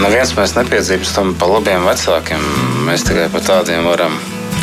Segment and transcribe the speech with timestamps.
[0.00, 2.44] Neviens mēs nepiedzīvstam pa labiem vecākiem.
[2.86, 4.14] Mēs tikai par tādiem varam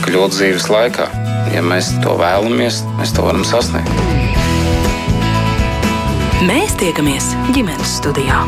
[0.01, 1.05] kļūt dzīves laikā.
[1.53, 3.91] Ja mēs to vēlamies, mēs to varam sasniegt.
[6.47, 8.41] Mēs tiekamies ģimenes studijā.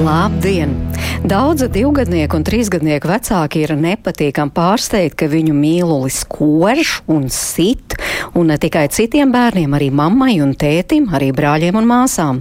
[0.00, 0.78] Labdien!
[1.20, 7.89] Daudzi divgadnieku un trīsgadnieku vecāki ir nepatīkami pārsteigti, ka viņu mīlulis kož un sit,
[8.34, 12.40] un ne tikai citiem bērniem, arī mammai un tētim, arī brāļiem un māsām.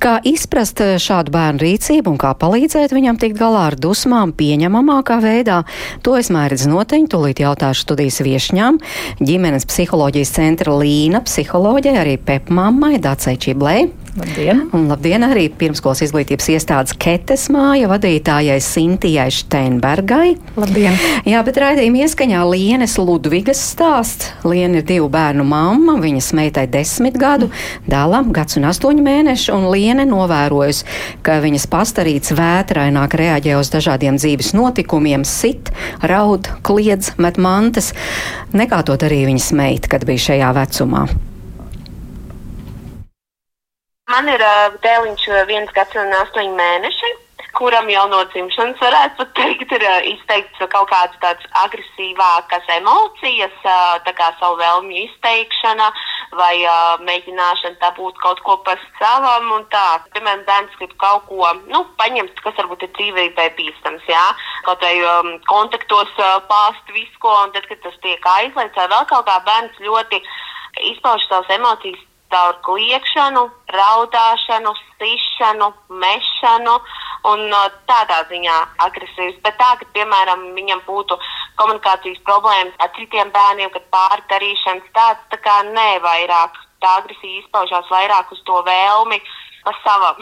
[0.00, 5.62] Kā izprast šādu bērnu rīcību un kā palīdzēt viņam tikt galā ar dusmām pieņemamākā veidā,
[6.04, 8.80] to es mērķis noteņu, tūlīt jautāšu studijas viešņām,
[9.20, 13.90] ģimenes psiholoģijas centra Līna psiholoģija, arī pepmammai Dacei Čiblei.
[14.20, 14.66] Labdien!
[14.76, 20.34] Un labdien arī pirmskolas izglītības iestādes Ketes māja vadītājai Sintijai Steinbergai.
[20.60, 20.98] Labdien!
[21.24, 24.28] Jā, bet raidījuma ieskaņā Lienes Ludvigas stāsts.
[24.44, 27.48] Liena ir divu bērnu mamma, viņas meitai desmit gadu,
[27.88, 30.84] dēlam gads un astoņi mēneši, un Liene novērojusi,
[31.24, 35.72] ka viņas pastarīts vētraināk reaģē uz dažādiem dzīves notikumiem, sit,
[36.04, 37.94] raud, kliedz, met mantas,
[38.52, 41.08] nekā to arī viņas meita, kad bija šajā vecumā.
[44.10, 47.10] Man ir uh, dēliņš viens gads un astoņi mēneši,
[47.54, 53.54] kuram jau no dzimšanas varētu pat teikt, ir uh, izteikts kaut kādas tādas agresīvākas emocijas,
[53.62, 55.86] uh, tā kā savu vēlmju izteikšana
[56.40, 59.86] vai uh, mēģināšana dabūt kaut ko par savam un tā.
[60.16, 64.26] Piemēram, bērns grib kaut ko, nu, paņemt, kas varbūt ir dzīvībai bīstams, jā,
[64.66, 68.90] kaut vai um, kontaktos uh, pāst visu ko, un tad, kad tas tiek aizliegts vai
[68.90, 70.24] vēl kaut kā bērns ļoti
[70.94, 73.42] izpauž savas emocijas caur kliekšanu,
[73.74, 75.68] raudāšanu, sišanu,
[76.02, 76.76] mešanu
[77.30, 79.40] un uh, tādā ziņā agresīvs.
[79.44, 81.18] Bet tā, ka, piemēram, viņam būtu
[81.60, 87.88] komunikācijas problēmas ar citiem bērniem, kad pārdarīšanas tāds, tā kā nē, vairāk tā agresija izpaužās
[87.92, 89.20] vairāk uz to vēlmi
[89.64, 90.20] pa savam.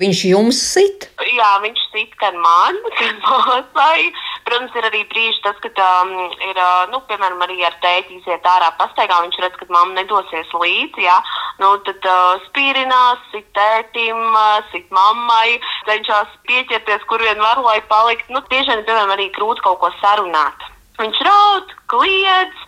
[0.00, 1.06] Viņš jums sit?
[1.36, 4.10] Jā, viņš sit gan man, gan māsai.
[4.46, 8.46] Protams, ir arī brīži, tas, kad um, ir, uh, nu, piemēram, arī ar tēti iziet
[8.46, 11.16] ārā pastaigā, viņš redz, ka mamma nedosies līdzi, jā,
[11.62, 15.58] nu, tad uh, spīrinās, sit tētim, uh, sit mammai,
[15.88, 18.30] cenšas pieķerties, kur vien var, lai palikt.
[18.30, 20.70] Nu, tiešām, piemēram, arī grūti kaut ko sarunāt.
[21.00, 22.62] Viņš raud, kliedz,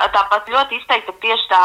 [0.00, 1.64] Tāpat ļoti izteikti tieši tā,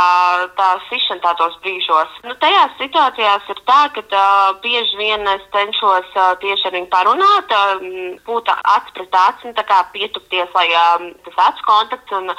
[0.57, 2.17] tā sišana tādos brīžos.
[2.27, 6.89] Nu, tajās situācijās ir tā, ka uh, bieži vien es cenšos uh, tieši ar viņu
[6.91, 7.85] parunāt, uh,
[8.27, 9.53] būt acs pret aci,
[9.95, 12.33] pietupties, lai uh, tas acu kontakts un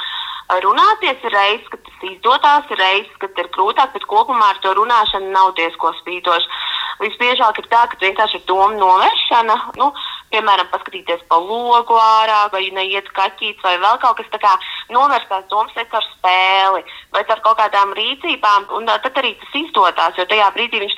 [0.62, 4.74] runāties ir reizes, kad tas izdodas, ir reizes, kad ir grūtāk, bet kopumā ar to
[4.76, 6.60] runāšanu nav diezko spīdoši.
[7.00, 9.56] Visbiežāk ir tā, ka vienkārši ir doma novēršana.
[9.76, 9.90] Nu,
[10.32, 15.44] piemēram, paskatīties pa logu ārā, vai neiet kaķītis, vai vēl kaut kas tāds- novērst tās
[15.50, 16.82] domas ar spēli
[17.14, 18.70] vai ar kaut kādām rīcībām.
[18.78, 20.96] Un tad arī tas izdodas, jo tajā brīdī viņš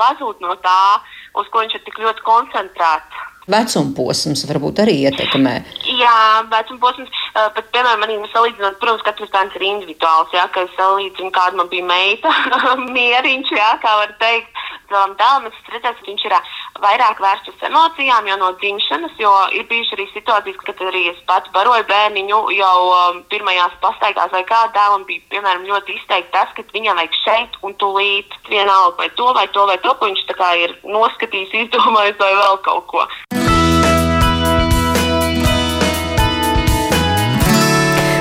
[0.00, 1.00] pazūd no tā,
[1.40, 3.24] uz ko viņš ir tik ļoti koncentrēts.
[3.46, 5.52] Vecuma posms varbūt arī ietekmē.
[5.86, 7.18] Jā, vecuma posms,
[7.54, 11.70] bet, piemēram, arī salīdzinot, protams, katrs bērns ir individuāls, jā, ka es salīdzinu, kāda man
[11.70, 12.32] bija meita,
[12.96, 16.36] mieriņš, jā, kā var teikt savam dēlam, es redzēju, ka viņš ir
[16.84, 21.22] vairāk vērsts uz emocijām jau no dzimšanas, jo ir bijušas arī situācijas, kad arī es
[21.30, 26.52] pats baroju bērniņu jau um, pirmajās pastaigās, vai kā dēlam bija, piemēram, ļoti izteikti tas,
[26.56, 30.24] ka viņam vajag šeit un tūlīt vienalga vai to vai to vai to, ko viņš
[30.30, 33.10] tā kā ir noskatījis, izdomājis vai vēl kaut ko.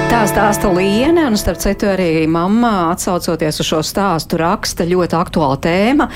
[0.06, 5.58] Tā stāsta Liene, un starp citu arī mamma, atsaucoties uz šo stāstu, raksta ļoti aktuāla
[5.62, 6.08] tēma.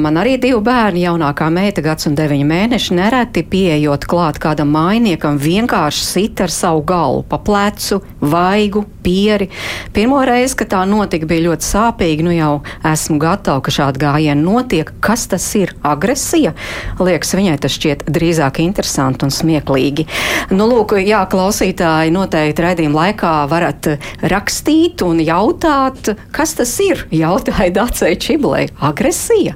[0.00, 5.40] Man arī divi bērni, jaunākā meita gads un deviņi mēneši, nereti pieejot klāt kādam mājniekam,
[5.40, 9.48] vienkārši sit ar savu galvu pa plecu, vaigu, pieri.
[9.96, 12.26] Pirmo reizi, kad tā notika, bija ļoti sāpīgi.
[12.26, 12.52] Nu jau
[12.92, 14.92] esmu gatava, ka šāda gājiena notiek.
[15.04, 15.72] Kas tas ir?
[15.86, 16.52] Agresija?
[17.00, 20.08] Liekas, viņai tas šķiet drīzāk interesanti un smieklīgi.
[20.52, 23.88] Nu, lūk, jā, klausītāji noteikti raidījuma laikā varat
[24.22, 27.06] rakstīt un jautāt, kas tas ir.
[27.10, 29.54] Jautāja Dācei Čiblei- agresija.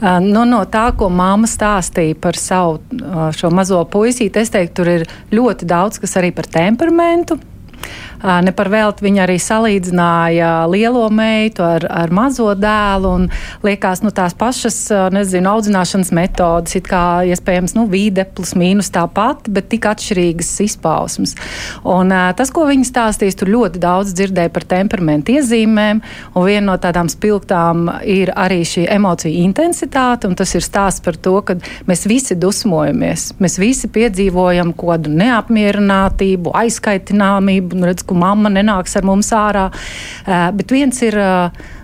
[0.00, 2.78] Nu, no tā, ko māma stāstīja par savu
[3.34, 7.38] šo mazo puisīti, es teiktu, tur ir ļoti daudz kas arī par temperamentu.
[8.42, 13.14] Ne par velti viņa arī salīdzināja lielo meitu ar, ar mazo dēlu.
[13.62, 14.76] Liekas, nu, tās pašas
[15.14, 21.34] nezinu, audzināšanas metodes, kā iespējams nu, vide plus mīnus tā pati, bet tik atšķirīgas izpausmes.
[21.86, 26.02] Un, tas, ko viņa stāstīs, tur ļoti daudz dzirdēja par temperamentu iezīmēm.
[26.38, 30.30] Viena no tādām spilgtām ir arī šī emociju intensitāte.
[30.38, 31.58] Tas ir stāsts par to, ka
[31.88, 33.30] mēs visi dusmojamies.
[33.42, 37.77] Mēs visi piedzīvojam kādu neapmierinātību, aizkaitināmību.
[37.86, 39.68] Redz, ka mamma nenāks ar mums ārā.
[40.26, 41.18] Bet viens ir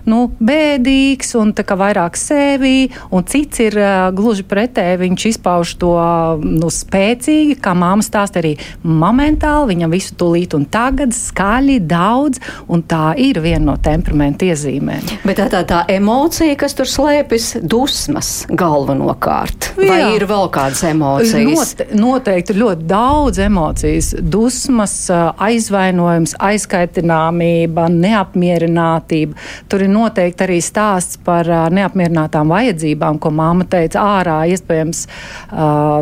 [0.09, 5.01] nu, bēdīgs un vairāk sevi, un cits ir uh, gluži pretēji.
[5.01, 5.93] Viņš izpauž to
[6.41, 12.41] nu, spēcīgi, kā māma stāsta arī momentāli, viņam visu tūlīt un tagad, skaļi, daudz,
[12.71, 15.25] un tā ir viena no temperamenta iezīmēm.
[15.25, 19.71] Bet tā, tā, tā emocija, kas tur slēpjas, dusmas galvenokārt.
[19.75, 19.89] Jā.
[19.89, 21.45] Vai ir vēl kādas emocijas?
[21.45, 29.37] Note, noteikti ļoti daudz emocijas, dusmas, aizvainojums, aizkaitināmība, neapmierinātība.
[29.71, 34.37] Tur ir noteikti arī stāsts par neapmierinātām vajadzībām, ko māma teica ārā.
[34.51, 35.05] Iespējams,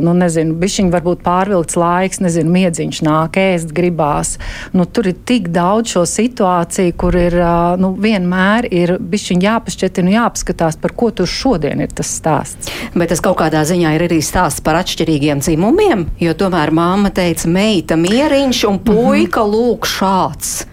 [0.03, 4.35] nu, nezinu, bišķiņi varbūt pārvilkts laiks, nezinu, miedziņš nāk, ēst gribās.
[4.75, 7.37] Nu, tur ir tik daudz šo situāciju, kur ir
[7.81, 12.71] nu, vienmēr ir bišķiņi jāpašķetina, jāpaskatās, par ko tur šodien ir tas stāsts.
[12.95, 17.49] Bet tas kaut kādā ziņā ir arī stāsts par atšķirīgiem dzimumiem, jo tomēr mamma teica,
[17.51, 19.53] meita mieriņš un puika mm -hmm.
[19.53, 20.63] lūk šāds.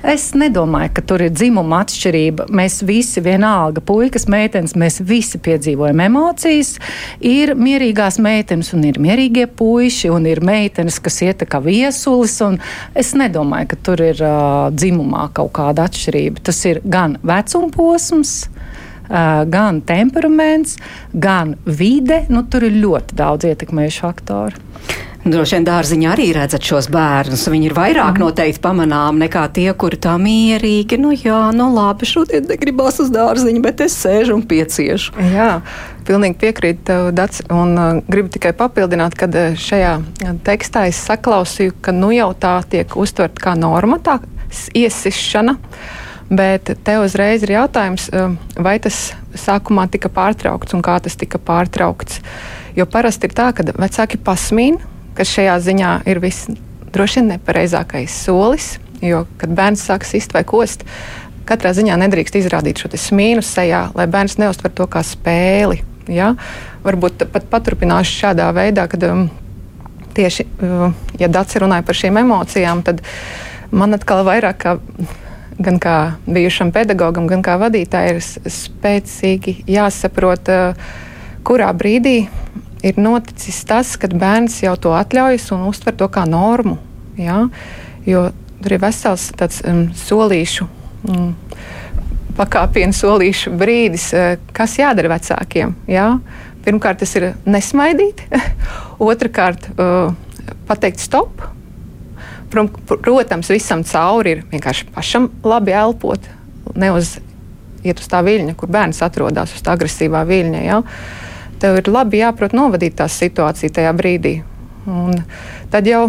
[0.00, 2.46] Es nedomāju, ka tur ir dzimuma atšķirība.
[2.56, 6.78] Mēs visi, vienalga, puikas, meitenes, mēs visi piedzīvojam emocijas.
[7.20, 12.38] Ir mierīgās meitenes, un ir mierīgie puiši, un ir meitenes, kas iet kā viesulis.
[12.96, 16.46] Es nedomāju, ka tur ir uh, dzimumā kaut kāda atšķirība.
[16.48, 18.38] Tas ir gan vecuma posms.
[19.10, 20.76] Gan temperaments,
[21.10, 22.20] gan vide.
[22.30, 24.68] Nu, tur ir ļoti daudz ietekmējušu faktoru.
[25.20, 27.42] Droši vien dārziņā arī redzat šos bērnus.
[27.52, 28.22] Viņi ir vairāk mm.
[28.22, 30.96] noteikti pamanām nekā tie, kuri tā mierīgi.
[30.96, 35.12] Nu, jā, nu labi, šodien negribas uz dārziņu, bet es sēžu un pieciešu.
[35.34, 35.50] Jā,
[36.08, 39.98] pilnīgi piekrītu tev, Dats, un uh, gribu tikai papildināt, ka uh, šajā
[40.46, 44.22] tekstā es saklausīju, ka nu jau tā tiek uztvert kā norma, tā
[44.72, 45.58] iesišana.
[46.32, 51.36] Bet te uzreiz ir jautājums, uh, vai tas sākumā tika pārtraukts un kā tas tika
[51.36, 52.22] pārtraukts.
[52.78, 54.88] Jo parasti ir tā, ka vecāki pasmīna,
[55.20, 56.48] kas šajā ziņā ir viss
[56.94, 58.78] droši vien nepareizākais solis.
[59.04, 60.82] Jo, kad bērns sāk sist vai kost,
[61.48, 65.80] katrā ziņā nedrīkst izrādīt šo smīnu sejā, lai bērns neuztver to kā spēli.
[66.10, 66.34] Ja?
[66.84, 69.24] Varbūt pat paturpināšu šādā veidā, kad um,
[70.16, 73.00] tieši, uh, ja Dārts runāja par šīm emocijām, tad
[73.72, 74.76] man atkal vairāk kā
[75.60, 80.92] gan kā bijušam pedagogam, gan kā vadītājai ir spēcīgi jāsaprot, uh,
[81.44, 82.18] kurā brīdī
[82.82, 86.78] ir noticis tas, kad bērns jau to atļaujas un uztver to kā normu.
[87.20, 87.44] Ja?
[88.08, 88.30] Jo
[88.60, 90.66] tur ir vesels tāds um, solīšu.
[91.08, 91.32] Um,
[92.38, 95.74] Pakāpienu solīšu brīdis, uh, kas jādara vecākiem.
[95.90, 96.12] Ja?
[96.64, 98.22] Pirmkārt, tas ir nesmaidīt,
[99.12, 100.12] otrkārt, uh,
[100.68, 101.48] pateikt stop.
[102.50, 106.24] Protams, visam cauri ir vienkārši pašam labi elpot,
[106.74, 107.18] neuz
[107.86, 110.62] iet uz tā viļņa, kur bērns atrodas, uz tā agresīvā viļņa.
[110.66, 110.80] Ja?
[110.80, 111.28] Uh,
[111.60, 114.40] tev ir labi jāprot novadīt tā situācija tajā brīdī.
[114.90, 115.22] Un
[115.70, 116.08] tad jau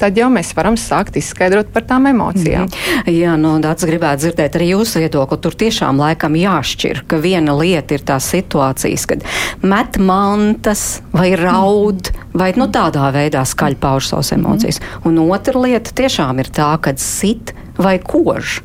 [0.00, 2.68] tad jau mēs varam sākt izskaidrot par tām emocijām.
[2.68, 3.10] Mm.
[3.16, 5.38] Jā, nu, tāds gribētu dzirdēt arī jūsu viedokli.
[5.42, 9.24] Tur tiešām laikam jāšķir, ka viena lieta ir tās situācijas, kad
[9.64, 14.80] met mantas vai raud, vai nu, tādā veidā skaļi pauž savas emocijas.
[14.82, 15.08] Mm.
[15.10, 18.60] Un otra lieta tiešām ir tā, kad sit vai kož.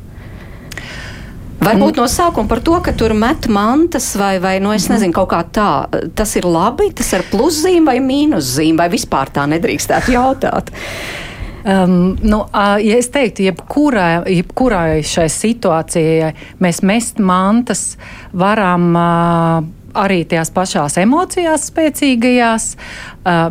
[1.62, 5.30] Varbūt no sākuma par to, ka tur met mantas vai, vai nu, es nezinu, kaut
[5.30, 5.70] kā tā.
[6.18, 10.72] Tas ir labi, tas ir pluszīme vai mīnuszīme, vai vispār tā nedrīkstētu jautāt.
[11.62, 12.40] Um, nu,
[12.82, 16.32] ja es teiktu, jebkurai, jebkurai šai situācijai
[16.62, 17.92] mēs mest mantas
[18.34, 18.90] varam.
[18.96, 22.68] Uh, arī tajās pašās emocijās, spēcīgajās,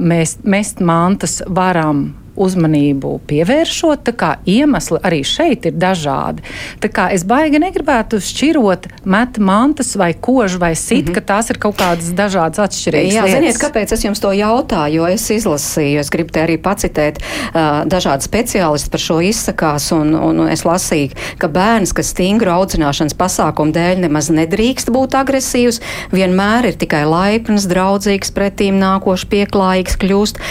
[0.02, 2.08] mēs mest mantas varam
[2.42, 4.06] uzmanību pievēršot.
[4.08, 6.44] Tā kā iemesli arī šeit ir dažādi.
[6.82, 11.14] Tā kā es baigi negribētu šķirot met mantas vai kožu vai sit, mm -hmm.
[11.16, 13.14] ka tās ir kaut kādas dažādas atšķirīgas.
[13.14, 13.40] Jā, lietas.
[13.40, 17.86] ziniet, kāpēc es jums to jautāju, jo es izlasīju, es gribu te arī pacitēt uh,
[17.86, 23.72] dažādi speciālisti par šo izsakās, un, un es lasīju, ka bērns, kas stingru audzināšanas pasākumu
[23.76, 25.82] dēļ nemaz nedrīkst būt agresīvs,
[26.12, 30.42] vienmēr ir tikai laipns, draudzīgs, pretīm nākošs, pieklājīgs, kļūst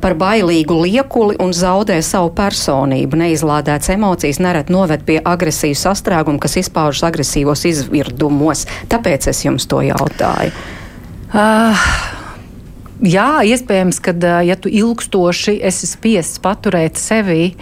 [0.00, 3.18] par bailīgu liekuli un zaudē savu personību.
[3.24, 8.66] Neizlādēts emocijas nereti noved pie agresīvu sastrēgumu, kas izpaužas agresīvos izvirdumos.
[8.92, 10.54] Tāpēc es jums to jautāju.
[11.30, 11.86] Uh,
[13.00, 14.12] Jā, iespējams, ka,
[14.44, 17.54] ja tu ilgstoši esi spiests paturēt sevi,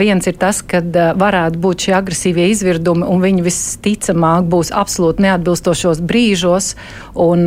[0.00, 0.80] viens ir tas, ka
[1.20, 6.70] varētu būt šie agresīvie izvirdumi, un viņi visticamāk būs absolūti neatbilstošos brīžos,
[7.20, 7.44] un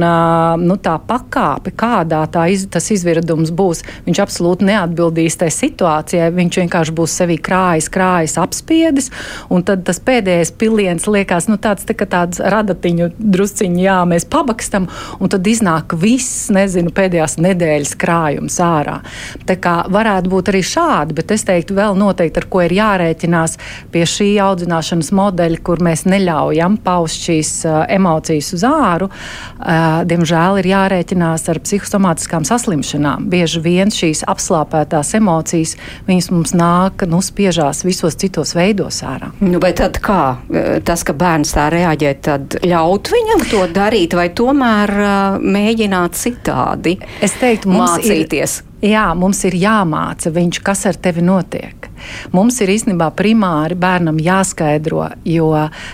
[0.62, 6.62] nu, tā pakāpe, kādā tā iz, tas izvirdums būs, viņš absolūti neatbildīs tai situācijai, viņš
[6.62, 9.10] vienkārši būs sevi krājis, krājis, apspiedis,
[9.50, 14.92] un tad tas pēdējais piliens liekas, nu tāds tā tāds radatiņu drusciņi, jā, mēs pabakstam,
[15.18, 19.00] un tad iznāk viss, nezinu, pēdējais pēdējās nedēļas krājums ārā.
[19.48, 23.58] Tā kā varētu būt arī šādi, bet es teiktu, vēl noteikti ar ko ir jārēķinās
[23.94, 29.10] pie šī audzināšanas modeļa, kur mēs neļaujam paust šīs uh, emocijas uz āru.
[29.10, 33.30] Uh, diemžēl ir jārēķinās ar psihosomātiskām saslimšanām.
[33.32, 35.76] Bieži vien šīs apslāpētās emocijas
[36.08, 39.32] mums nāk, nu, spiežās visos citos veidos ārā.
[39.40, 40.38] Nu, bet tad kā?
[40.86, 46.98] Tas, ka bērns tā reaģē, tad ļaut viņam to darīt vai tomēr uh, mēģināt citādi?
[47.24, 48.62] Es teiktu, mums mācīties.
[48.62, 51.88] Ir, Jā, mums ir jāmāca viņš, kas ar tevi notiek.
[52.36, 55.48] Mums ir īstenībā primāri bērnam jāskaidro, jo,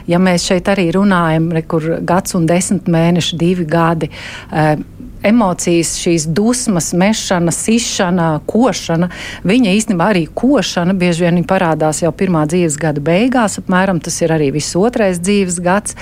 [0.10, 4.10] ja mēs šeit arī runājam, re, kur gads un desmit mēneši, divi gadi,
[4.52, 4.76] eh,
[5.24, 9.12] emocijas, šīs dusmas, mešana, sišana, košana,
[9.46, 14.34] viņa īstenībā arī košana bieži vien parādās jau pirmā dzīves gada beigās, apmēram tas ir
[14.34, 15.96] arī viss otrais dzīves gads.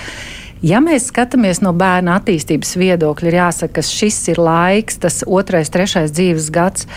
[0.59, 5.71] Ja mēs skatāmies no bērna attīstības viedokļa, ir jāsaka, ka šis ir laiks, tas otrais,
[5.71, 6.89] trešais dzīves gads,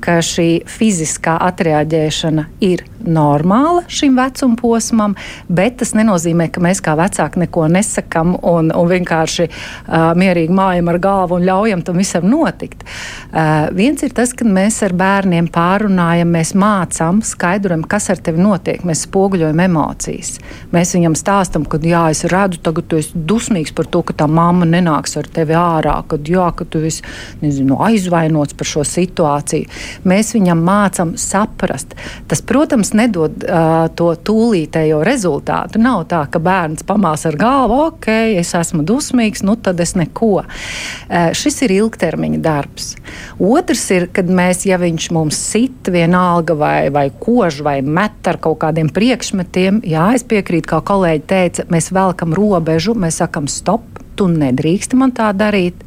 [0.00, 5.14] ka šī fiziskā atreaģēšana ir normāla šim vecuma posmam,
[5.48, 10.90] bet tas nenozīmē, ka mēs kā vecāki neko nesakām un, un vienkārši uh, mierīgi mājam
[10.90, 12.82] ar galvu un ļaujam tam visam notikt.
[13.30, 18.42] Uh, viens ir tas, ka mēs ar bērniem pārunājam, mēs mācām, skaidrojam, kas ar tevi
[18.42, 20.36] notiek, mēs spoguļojam emocijas.
[20.74, 24.30] Mēs viņam stāstam, ka jā, es redzu, tagad tu esi dusmīgs par to, ka tā
[24.30, 27.04] mamma nenāks ar tevi ārā, kad jā, ka tu esi
[27.44, 30.04] nezinu, aizvainots par šo situāciju informāciju.
[30.06, 31.94] Mēs viņam mācām saprast.
[32.28, 35.78] Tas, protams, nedod uh, to tūlītējo rezultātu.
[35.78, 38.08] Nav tā, ka bērns pamās ar galvu, ok,
[38.38, 40.44] es esmu dusmīgs, nu tad es neko.
[40.44, 42.94] Uh, šis ir ilgtermiņa darbs.
[43.38, 48.38] Otrs ir, kad mēs, ja viņš mums sit vienalga vai, vai kož vai met ar
[48.38, 53.84] kaut kādiem priekšmetiem, jā, es piekrītu, kā kolēģi teica, mēs velkam robežu, mēs sakam stop,
[54.16, 55.82] tu nedrīksti man tā darīt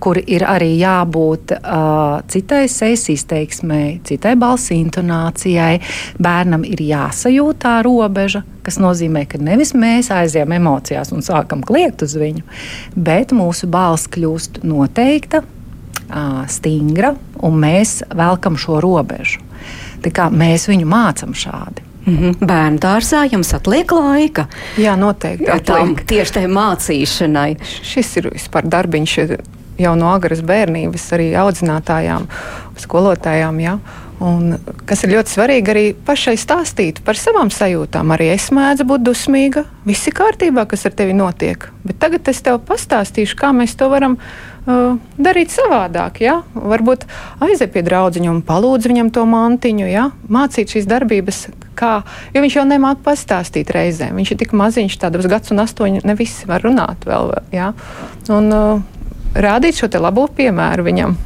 [0.00, 5.80] kur ir arī jābūt uh, citai sejas izteiksmei, citai balss intonācijai.
[6.22, 12.04] Bērnam ir jāsajūt tā robeža, kas nozīmē, ka nevis mēs aizjām emocijās un sākam kliegt
[12.06, 12.46] uz viņu,
[12.96, 17.14] bet mūsu balss kļūst noteikta, uh, stingra,
[17.44, 19.44] un mēs velkam šo robežu.
[20.00, 21.84] Tā kā mēs viņu mācām šādi.
[22.06, 22.46] Mm -hmm.
[22.46, 24.46] Bērnu dārzā jums atliek laika.
[24.78, 25.44] Jā, noteikti.
[25.64, 27.56] Tam, tieši tai mācīšanai.
[27.82, 29.18] Šis ir vispār darbiņš
[29.80, 32.28] jau no agras bērnības arī audzinātājām,
[32.84, 33.60] skolotājām.
[33.64, 33.78] Ja?
[34.20, 38.10] Un, kas ir ļoti svarīgi arī pašai stāstīt par savām sajūtām.
[38.12, 39.64] Arī es mēdzu būt dusmīga.
[39.88, 41.70] Viss ir kārtībā, kas ar tevi notiek.
[41.86, 46.20] Bet tagad es tev pastāstīšu, kā mēs to varam uh, darīt savādāk.
[46.20, 46.42] Ja?
[46.52, 47.08] Varbūt
[47.48, 50.10] aiziet pie draudziņa un palūdz viņam to mantiņu, ja?
[50.28, 51.46] mācīt šīs darbības.
[51.80, 52.02] Kā,
[52.36, 54.20] jo viņš jau nemāķi pastāstīt reizēm.
[54.20, 57.38] Viņš ir tik maziņš, tādos gads un astoņi, ne visi var runāt vēl.
[57.56, 57.72] Ja?
[58.28, 58.99] Un, uh,
[59.34, 61.18] rādīt šo labo piemēru viņam.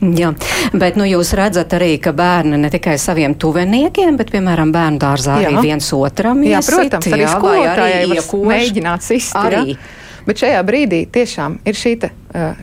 [0.00, 0.30] Jā,
[0.72, 5.36] bet nu, jūs redzat arī, ka bērni ne tikai saviem tuviniekiem, bet, piemēram, bērnu dārzā
[5.42, 5.50] jā.
[5.50, 9.36] arī viens otram jā, iesit, protams, arī skolotājai var mēģināt sist.
[9.36, 9.74] Arī.
[9.74, 9.90] Jā.
[10.24, 12.10] Bet šajā brīdī tiešām ir te,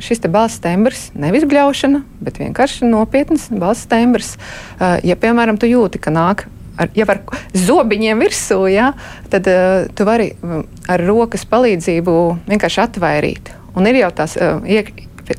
[0.01, 4.35] šis te balss tembrs, nevis bļaušana, bet vienkārši nopietns balss tembrs.
[4.79, 6.45] Ja, piemēram, tu jūti, ka nāk
[6.77, 7.21] ar, jau ar
[7.57, 8.91] zobiņiem virsū, ja,
[9.33, 9.49] tad
[9.97, 10.31] tu vari
[10.89, 12.17] ar rokas palīdzību
[12.49, 14.89] vienkārši atvairīt Un ir jau tās uh, iek,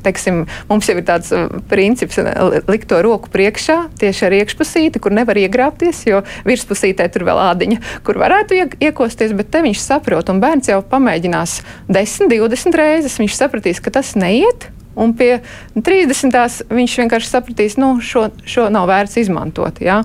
[0.04, 5.02] teiksim, mums jau ir tāds uh, princips, uh, likt to roku priekšā, tieši ar iekšpusīti,
[5.02, 10.30] kur nevar iegrābties, jo virspusītē tur vēl ādiņa, kur varētu iekosties, bet te viņš saprot,
[10.33, 14.71] un bērns jau pamēģinās 10, 20 reizes, viņš sapratīs, ka tas neiet.
[14.99, 15.37] Un pie
[15.78, 16.64] 30.
[16.75, 19.78] viņš vienkārši sapratīs, ka nu, šo, šo nav vērts izmantot.
[19.78, 20.00] Ja?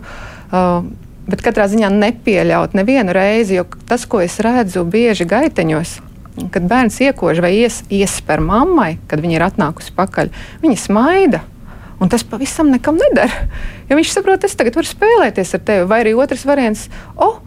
[0.53, 0.85] Uh,
[1.25, 5.95] bet katrā ziņā nepieļaut nevienu reizi, jo tas, ko es redzu bieži gaiteņos,
[6.53, 10.31] kad bērns iekož vai ies, iesper mammai, kad viņa ir atnākusi pakaļ,
[10.63, 11.43] viņa smaida.
[12.01, 13.47] Un tas pavisam nekam nedara.
[13.87, 15.87] Jo viņš saprot, es tagad varu spēlēties ar tevi.
[15.87, 17.37] Vai arī otrs variants, oh,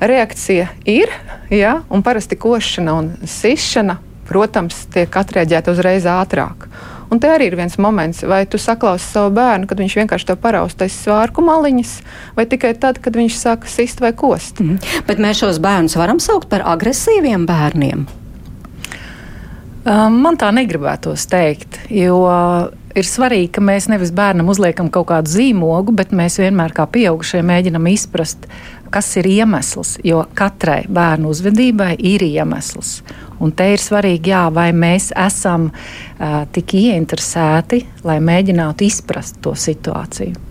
[0.00, 1.12] reakcija ir,
[1.52, 3.98] ja, un parasti košana un sišana,
[4.28, 6.66] protams, tiek atrēģēta uzreiz ātrāk.
[7.08, 10.36] Un te arī ir viens moments, vai tu saklausi savu bērnu, kad viņš vienkārši to
[10.40, 11.94] paraustais svārku maliņas,
[12.36, 14.60] vai tikai tad, kad viņš sāka sist vai kost.
[14.60, 14.76] Mm.
[15.08, 18.04] Bet mēs šos bērnus varam saukt par agresīviem bērniem.
[19.88, 22.18] Man tā negribētos teikt, jo
[22.98, 27.40] ir svarīgi, ka mēs nevis bērnam uzliekam kaut kādu zīmogu, bet mēs vienmēr kā pieaugušie
[27.46, 28.44] mēģinam izprast,
[28.90, 29.96] kas ir iemesls.
[30.04, 32.98] Jo katrai bērnu uzvedībai ir iemesls.
[33.38, 39.54] Un te ir svarīgi, jā, vai mēs esam uh, tik ieinteresēti, lai mēģinātu izprast to
[39.54, 40.48] situāciju.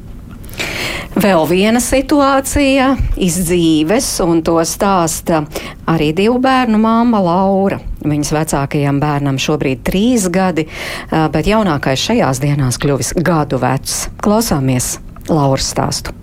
[1.18, 2.92] Vēl viena situācija
[3.26, 5.42] iz dzīves, un to stāsta
[5.90, 7.80] arī divu bērnu māma Laura.
[8.06, 10.68] Viņas vecākajam bērnam šobrīd trīs gadi,
[11.10, 14.08] bet jaunākais šajās dienās kļuvis gadu vecs.
[14.22, 14.98] Klausāmies
[15.30, 16.14] Lauras stāstu.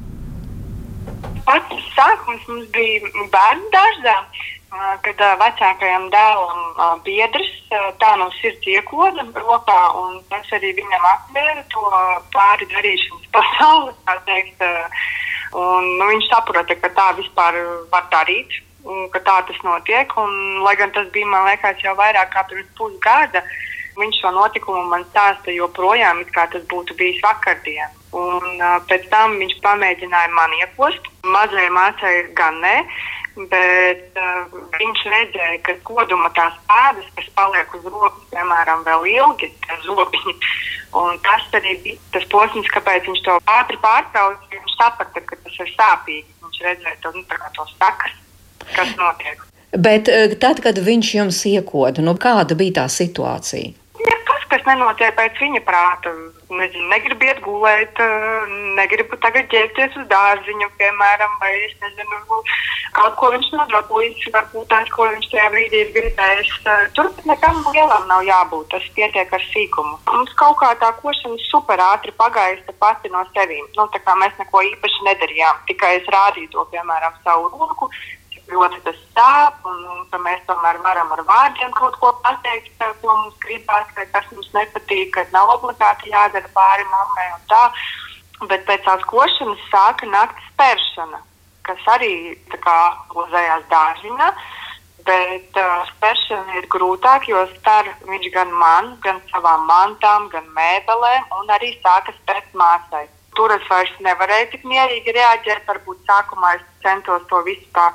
[1.44, 4.18] Pats sākums mums bija bērnu dārzā
[5.04, 7.50] kad vecākajam dēlam biedrs
[8.00, 11.84] tā no sirds iekoda rokā, un tas arī viņam atvēra to
[12.34, 13.94] pāri darīšanas pasauli.
[15.54, 17.60] Un, nu, viņš saprota, ka tā vispār
[17.92, 20.10] var darīt, un ka tā tas notiek.
[20.18, 20.32] Un,
[20.66, 23.44] lai gan tas bija, man liekas, jau vairāk kā pirms pusgada,
[24.00, 27.94] viņš šo notikumu man stāsta joprojām, kā tas būtu bijis vakardien.
[28.14, 31.10] Un, uh, pēc tam viņš pamēģināja man iekost.
[31.26, 32.76] Mazajai māsai gan ne,
[33.50, 39.50] bet uh, viņš redzēja, ka koduma tās pēdas, kas paliek uz rokas, piemēram, vēl ilgi,
[39.86, 40.36] zobiņi.
[40.94, 44.50] Un tas arī bija tas posms, kāpēc viņš to ātri pārtrauca.
[44.52, 46.28] Viņš saprata, ka tas ir sāpīgi.
[46.44, 47.24] Viņš redzēja to, nu,
[47.56, 48.14] to sakas,
[48.76, 49.42] kas notiek.
[49.74, 50.06] Bet
[50.38, 53.74] tad, kad viņš jums iekoda, nu, kāda bija tā situācija?
[54.54, 56.12] Kas nenotiek pēc viņa prāta.
[56.54, 62.20] Nezinu, negribu iet gulēt, eh, negribu tagad ķerties uz dārziņu, piemēram, vai es nezinu,
[62.94, 66.52] kaut ko viņš nodarbojas, varbūt tās, ko viņš tajā brīdī ir gribējis.
[66.66, 69.98] Eh, tur nekam lielam nav jābūt, tas pietiek ar sīkumu.
[70.12, 73.66] Mums kaut kā tā košana super ātri pagaista pati no sevīm.
[73.76, 77.90] Nu, tā kā mēs neko īpaši nedarījām, tikai es rādīju to, piemēram, savu roku,
[78.50, 83.12] ļoti tas sāp, un, un ka mēs tomēr varam ar vārdiem kaut ko pateikt, ko
[83.12, 87.62] mums gribās, vai kas mums nepatīk, ka nav obligāti jādara pāri mammai un tā.
[88.50, 91.22] Bet pēc tās košanas sāka naktas spēršana,
[91.64, 92.12] kas arī
[92.66, 92.78] kā
[93.24, 94.30] uzējās dārziņā.
[95.04, 101.28] Bet uh, spēršana ir grūtāk, jo spēr viņš gan man, gan savām mantām, gan mēbelēm,
[101.40, 103.04] un arī sāka spērt māsai.
[103.36, 105.64] Tur es vairs nevarēju tik mierīgi reaģēt.
[105.68, 107.88] Varbūt sākumā es centos to visu tā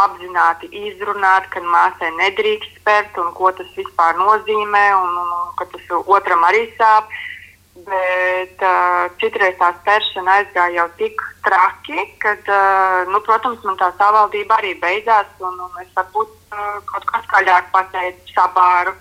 [0.00, 5.68] apzināti izrunāt, ka māsai nedrīkst spērt un ko tas vispār nozīmē, un, un, un ka
[5.70, 7.10] tas otram arī sāp.
[7.84, 13.88] Bet uh, citreiz tā spēršana aizgāja jau tik traki, ka, uh, nu, protams, man tā
[13.98, 18.94] savaldība arī beidzās, un, un es varbūt uh, kaut kā skaļāk pateicu sabāru.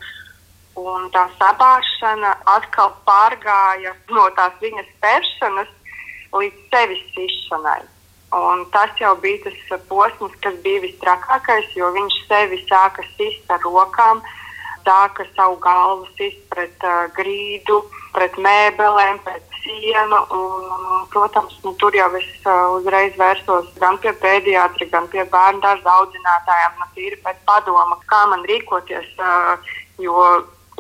[0.81, 5.69] Un tā sabāršana atkal pārgāja no tās viņas spēršanas
[6.33, 7.83] līdz sevis sišanai.
[8.33, 13.61] Un tas jau bija tas posms, kas bija visstrakākais, jo viņš sevi sāka sist ar
[13.61, 14.23] rokām,
[14.87, 17.83] sāka savu galvu sist pret uh, grīdu,
[18.15, 20.23] pret mēbelēm, pret sienu.
[20.33, 25.27] Un, un, protams, nu, tur jau es uh, uzreiz vērsos gan pie pēdējātra, gan pie
[25.29, 29.13] bērnu dārza audzinātājiem, nu, tīri pēc padoma, kā man rīkoties.
[29.21, 30.17] Uh, jo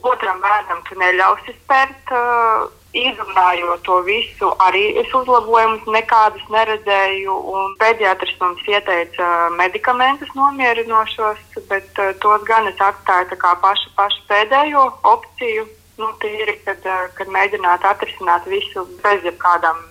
[0.01, 2.17] otram bērnam tu neļausi spērt.
[2.17, 7.37] Uh, Izrunājot to visu, arī es uzlabojumus nekādus neredzēju.
[7.81, 11.39] Pēdējais mums ieteica medikamentus nomierinošos,
[11.71, 15.65] bet uh, tos gan es atstāju kā pašu, pašu pēdējo opciju.
[15.97, 19.81] Nu, tīri, kad, uh, kad mēģināt atrisināt visu bez jebkādām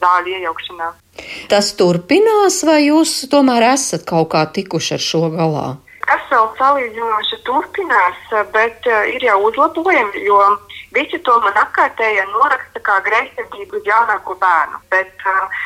[0.00, 0.96] zāļu iejaukšanām.
[1.52, 5.66] Tas turpinās, vai jūs tomēr esat kaut kā tikuši ar šo galā?
[6.08, 8.20] Tas vēl salīdzinoši turpinās,
[8.56, 10.40] bet uh, ir jau uzlabojumi, jo
[10.98, 14.82] visi to man apkārtējie noraksta kā greizsirdību uz jaunāko bērnu.
[14.92, 15.62] Bet, uh,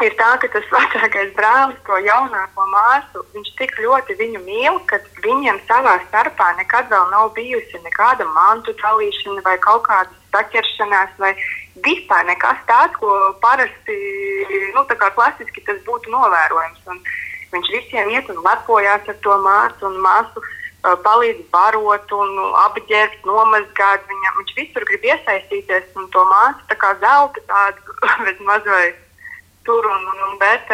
[0.00, 4.96] Ir tā, ka tas vecākais brālis, to jaunāko māsu, viņš tik ļoti viņu mīl, ka
[5.20, 11.34] viņiem savā starpā nekad vēl nav bijusi nekāda mantu dalīšana vai kaut kāda saķeršanās, vai
[11.84, 13.12] vispār nekas tāds, ko
[13.44, 13.98] parasti,
[14.72, 16.86] nu, tā kā klasiski tas būtu novērojams.
[16.94, 17.04] Un,
[17.50, 20.42] Viņš visiem iet un lepojās ar to māsu, un māsu
[20.82, 22.32] palīdz barot un
[22.64, 24.06] apģērbt, nomazgāt.
[24.08, 28.98] Viņa, viņš visur grib iesaistīties, un to māsu tā kā zelta tādu, bet mazliet
[29.64, 30.72] tur un, un, un bet.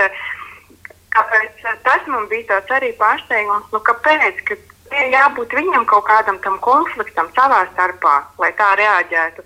[1.16, 3.70] Kāpēc tas man bija tāds arī pārsteigums?
[3.72, 4.42] Nu, kāpēc?
[4.46, 4.56] Ka
[4.94, 9.42] ir jābūt viņam kaut kādam tam konfliktam savā starpā, lai tā reaģētu.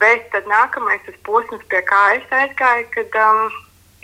[0.00, 3.50] Bet tad nākamais posms, pie kā es aizgāju, kad um,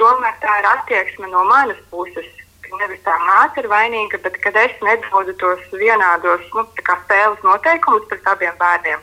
[0.00, 2.26] tomēr tā ir attieksme no manas puses
[2.66, 8.06] ka nevis tā māte ir vainīga, bet kad es nedodu tos vienādos nu, spēles noteikumus
[8.10, 9.02] pret abiem bērniem.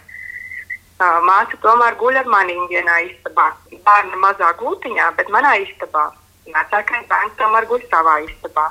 [1.04, 3.50] Uh, māte tomēr guļ ar maniem vienā istabā.
[3.88, 6.12] Bērni mazā gultiņā, bet manā istabā.
[6.48, 8.70] Vecākais bērns tomēr guļ savā istabā.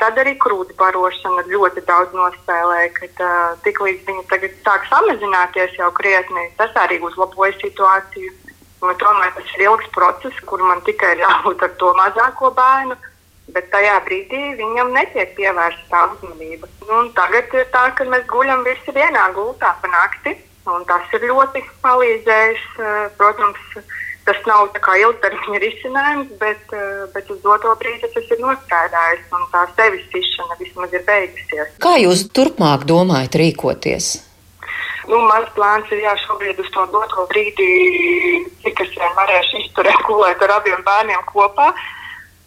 [0.00, 3.34] Tad arī krūts barošana ļoti daudz nospēlēja, kad uh,
[3.66, 8.32] tiklīdz viņi tagad sāk samazināties jau krietni, tas arī uzlaboja situāciju.
[8.80, 12.96] Un tomēr tas ir ilgs process, kur man tikai jābūt ar to mazāko bērnu
[13.54, 16.68] bet tajā brīdī viņam netiek pievērsta tā uzmanība.
[16.88, 20.36] Nu, tagad ir tā, ka mēs guļam visi vienā gultā pa nakti,
[20.70, 22.64] un tas ir ļoti palīdzējis.
[22.78, 23.82] Eh, protams,
[24.30, 29.32] tas nav tā kā ilgtermiņa risinājums, bet, uh, bet uz doto brīdi tas ir nostrādājis
[29.34, 31.72] un tā sevis sišana vismaz ir beigusies.
[31.82, 34.10] Kā jūs turpmāk domājat rīkoties?
[35.10, 37.70] Nu, mans plāns ir, jā, šobrīd uz to doto brīdi,
[38.62, 41.72] cik es vien varēšu izturēt, gulēt ar abiem bērniem kopā.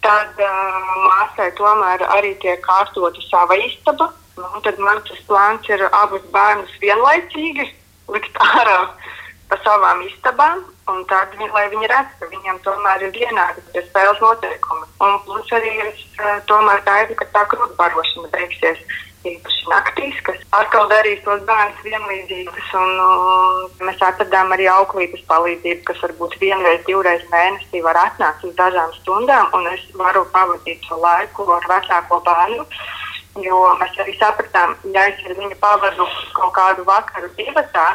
[0.04, 4.10] Tad uh, māsai tomēr arī tiek kārtota sava istaba.
[4.38, 7.68] Nu, tad man tas plāns ir abus bērnus vienlaicīgi
[8.12, 8.80] likt ārā
[9.50, 10.66] pa savām istabām.
[10.92, 14.90] Un tad, lai viņi redz, ka viņiem tomēr ir vienādi spēles noteikumi.
[15.06, 18.84] Un plus arī es uh, tomēr gaidu, ka tā krustbarošana beigsies
[19.28, 22.72] īpaši naktīs, kas atkal darīs tos bērnus vienlīdzīgus.
[22.80, 28.56] Un, uh, mēs atradām arī auklības palīdzību, kas varbūt vienreiz, divreiz mēnesī var atnākt uz
[28.60, 32.68] dažām stundām, un es varu pavadīt šo laiku ar vecāko bērnu.
[33.42, 36.06] Jo mēs arī sapratām, ja es ar viņu pavadu
[36.38, 37.88] kaut kādu vakaru divatā,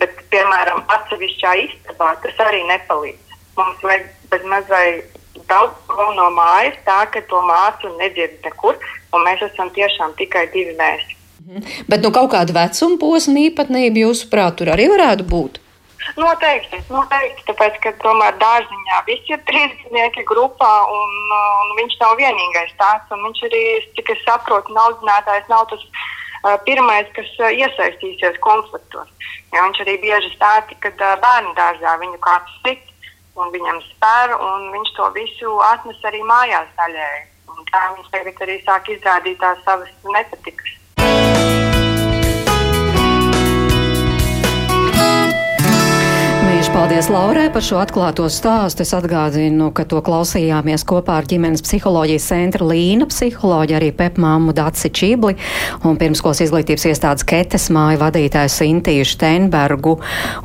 [0.00, 3.38] bet, piemēram, atsevišķā istabā, tas arī nepalīdz.
[3.60, 5.19] Mums vajag bez mazliet
[5.50, 8.78] daudz prom no mājas, tā ka to mācu nedzird nekur,
[9.12, 11.08] un mēs esam tiešām tikai divi mēs.
[11.90, 15.58] Bet nu, kaut kāda vecuma posma īpatnība, jūsuprāt, tur arī varētu būt?
[16.16, 22.72] Noteikti, noteikti, tāpēc, ka tomēr dārziņā visi ir trīsdesmitnieki grupā, un, un viņš nav vienīgais
[22.80, 23.12] tāds.
[23.12, 23.62] Viņš arī,
[23.98, 29.10] cik es saprotu, audzinātājs nav tas uh, pirmais, kas uh, iesaistīsies konfliktos.
[29.52, 32.89] Ja, viņš arī bieži stāsta, ka uh, bērnu dārzā viņu kāds sit
[33.40, 37.26] un viņam spēr, un viņš to visu atnes arī mājās daļēji.
[37.70, 41.69] Tā viņš tagad arī sāk izrādīt tās savas nepatikas.
[46.70, 48.84] Paldies Laurai par šo atklāto stāstu.
[48.84, 54.92] Es atgādinu, ka to klausījāmies kopā ar ģimenes psiholoģijas centra Līna psiholoģi, arī pepmāmu Daci
[54.94, 55.34] Čībli
[55.88, 59.96] un pirmskolas izglītības iestādes Ketes māju vadītāju Sintīju Steinbergu.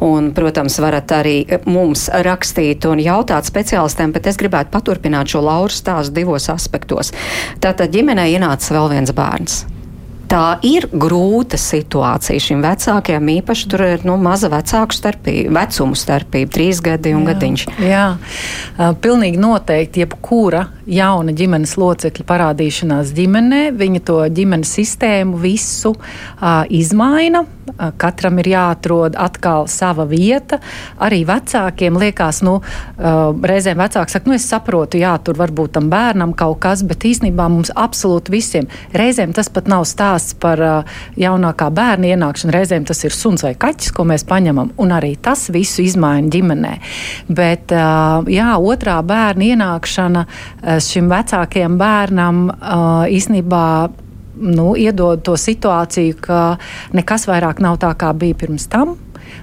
[0.10, 1.38] Un, protams, varat arī
[1.70, 7.14] mums rakstīt un jautāt speciālistiem, bet es gribētu paturpināt šo Lauru stāstu divos aspektos.
[7.62, 9.62] Tātad ģimenē ienāca vēl viens bērns
[10.30, 13.32] tā ir grūta situācija šim vecākiem.
[13.40, 17.66] Īpaši tur ir nu, maza vecāku starpība, vecumu starpība, trīs gadi un jā, gadiņš.
[17.86, 18.06] Jā,
[19.04, 20.04] pilnīgi noteikti.
[20.06, 27.46] Jebkura jauna ģimenes locekļa parādīšanās ģimenē, viņa to ģimenes sistēmu visu uh, izmaina.
[27.98, 30.60] Katram ir jāatrod atkal sava vieta.
[31.02, 32.60] Arī vecākiem liekas, nu,
[32.98, 37.48] reizēm vecāki saka, nu, es saprotu, jā, tur varbūt tam bērnam kaut kas, bet īstenībā
[37.52, 40.62] mums absolūti visiem reizēm tas pat nav stāsts par
[41.20, 42.54] jaunākā bērna ienākšanu.
[42.56, 46.74] Reizēm tas ir suns vai kaķis, ko mēs paņemam, un arī tas visu izmaina ģimenē.
[47.28, 50.26] Bet jā, otrā bērna ienākšana
[50.86, 52.48] šim vecākajam bērnam
[53.12, 53.66] īstenībā
[54.36, 56.40] nu, iedod to situāciju, ka
[56.96, 58.98] nekas vairāk nav tā, kā bija pirms tam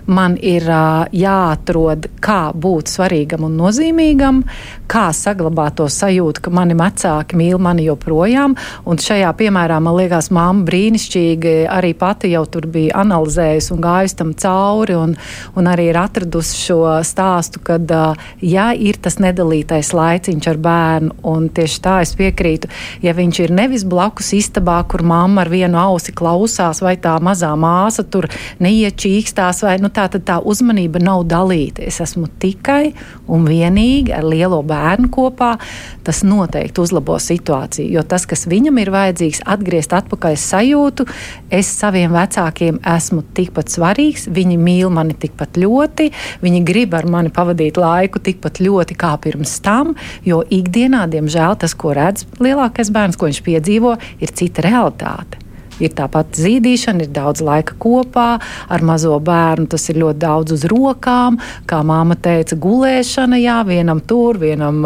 [0.07, 4.43] man ir uh, jāatrod, kā būt svarīgam un nozīmīgam,
[4.91, 8.57] kā saglabāt to sajūtu, ka mani vecāki mīl mani joprojām.
[8.89, 14.19] Un šajā piemērā man liekas, māma brīnišķīgi arī pati jau tur bija analizējusi un gājusi
[14.19, 15.15] tam cauri, un,
[15.57, 21.19] un arī ir atradusi šo stāstu, kad, uh, ja ir tas nedalītais laiciņš ar bērnu,
[21.33, 22.71] un tieši tā es piekrītu,
[23.05, 27.53] ja viņš ir nevis blakus istabā, kur mamma ar vienu ausi klausās, vai tā mazā
[27.59, 28.29] māsa tur
[28.63, 31.85] neiečīkstās, vai nu, tā, tā uzmanība nav dalīta.
[31.87, 32.93] Es esmu tikai
[33.33, 35.55] un vienīgi ar lielo bērnu kopā.
[36.03, 37.91] Tas noteikti uzlabo situāciju.
[37.97, 41.07] Jo tas, kas viņam ir vajadzīgs, atgriezt atpakaļ sajūtu,
[41.53, 46.09] es saviem vecākiem esmu tikpat svarīgs, viņi mīl mani tikpat ļoti,
[46.43, 49.95] viņi grib ar mani pavadīt laiku tikpat ļoti kā pirms tam,
[50.27, 55.42] jo ikdienā, diemžēl, tas, ko redz lielākais bērns, ko viņš piedzīvo, ir cita realitāte.
[55.83, 58.29] Ir tāpat zīdīšana, ir daudz laika kopā
[58.73, 59.69] ar mazo bērnu.
[59.73, 64.83] Tas ir ļoti daudz uz rokām, kā māma teica, gulēšana, jā, vienam tur, vienam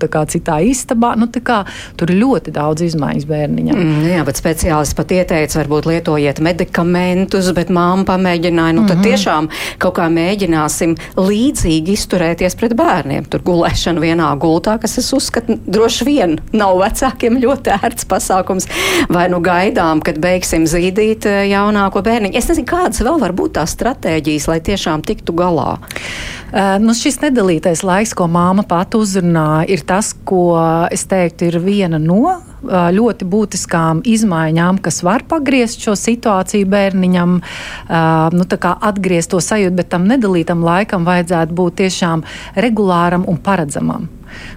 [0.00, 1.14] kā, citā istabā.
[1.20, 1.62] Nu, kā,
[1.98, 3.80] tur ir ļoti daudz izmaiņas bērniņam.
[3.80, 8.76] Mm, jā, bet speciālists pat ieteica, varbūt lietojiet medikamentus, bet māma pamēģināja.
[8.76, 9.08] Nu, tad mm -hmm.
[9.10, 9.48] tiešām
[9.82, 13.24] kaut kā mēģināsim līdzīgi izturēties pret bērniem.
[13.30, 18.68] Tur gulēšana vienā gultā, kas es uzskatu droši vien nav vecākiem ļoti ērts pasākums.
[19.08, 22.36] Vai nu gaidām, kad beigsim zīdīt eh, jaunāko bērniņu.
[22.38, 25.76] Es nezinu, kādas vēl var būt tās stratēģijas, lai tiešām tiktu galā.
[26.54, 30.54] Uh, nu, šis nedalītais laiks, ko māma pat uzrunāja, ir tas, ko
[30.94, 32.36] es teiktu, ir viena no
[32.68, 39.92] ļoti būtiskām izmaiņām, kas var pagriezt šo situāciju bērniņam, uh, nu, atgriezt to sajūtu, bet
[39.92, 42.24] tam nedalītam laikam vajadzētu būt tiešām
[42.56, 44.10] regulāram un paredzamam.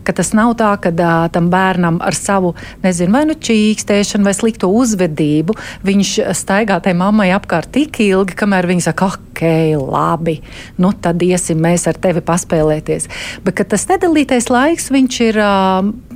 [0.08, 4.34] Ka tas nav tā, ka uh, tam bērnam ar savu, nezinu, vai nu čīkstēšanu, vai
[4.34, 9.44] slikto uzvedību viņš staigā tai mammai apkārt tik ilgi, kamēr viņa saka, ok,
[9.78, 10.40] labi,
[10.82, 13.10] nu tad iesim mēs ar tevi paspēlēties.
[13.46, 15.44] Bet tas nedalītais laiks, viņš ir.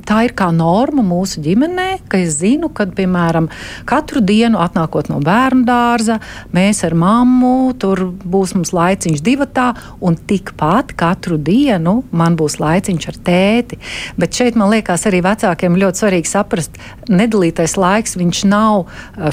[0.08, 3.46] Tā ir kā norma mūsu ģimenē, ka es zinu, ka, piemēram,
[3.88, 6.18] katru dienu atnākot no bērnu dārza,
[6.54, 9.68] mēs ar mammu tur būs mums laiciņš divatā,
[10.02, 13.78] un tikpat katru dienu man būs laiciņš ar tēti.
[14.18, 18.88] Bet šeit man liekas arī vecākiem ļoti svarīgi saprast, nedalītais laiks, viņš nav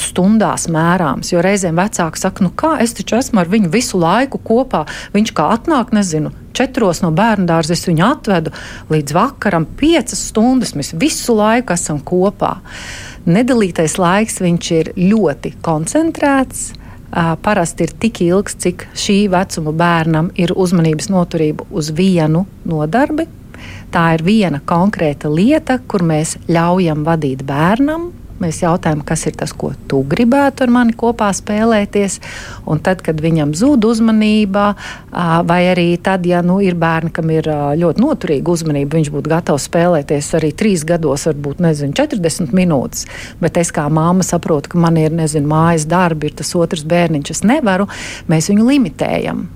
[0.06, 4.42] stundās mērāms, jo reizēm vecāki saka, nu kā es taču esmu ar viņu visu laiku
[4.46, 4.86] kopā,
[5.18, 8.54] viņš kā atnāk, nezinu, četros no bērnu dārza es viņu atvedu
[8.92, 10.76] līdz vakaram, piecas stundas.
[10.76, 12.58] Mēs visu laiku esam kopā.
[13.30, 16.70] Nedalītais laiks ir ļoti koncentrēts.
[17.10, 23.26] Parasti ir tik ilgs, cik šī vecuma bērnam ir uzmanības noturība uz vienu nodarbi.
[23.90, 29.52] Tā ir viena konkrēta lieta, kur mēs ļaujam vadīt bērnam, Mēs jautājam, kas ir tas,
[29.52, 32.20] ko tu gribētu ar mani kopā spēlēties.
[32.70, 34.72] Un tad, kad viņam zūd uzmanība,
[35.50, 37.50] vai arī tad, ja nu, ir bērni, kam ir
[37.80, 43.06] ļoti noturīga uzmanība, viņš būtu gatavs spēlēties arī trīs gados, varbūt nezinu, 40 minūtes.
[43.44, 47.36] Bet es kā māma saprotu, ka man ir nezinu, mājas darbi, ir tas otrs bērniņš,
[47.36, 47.90] es nevaru.
[48.32, 49.48] Mēs viņu limitējam.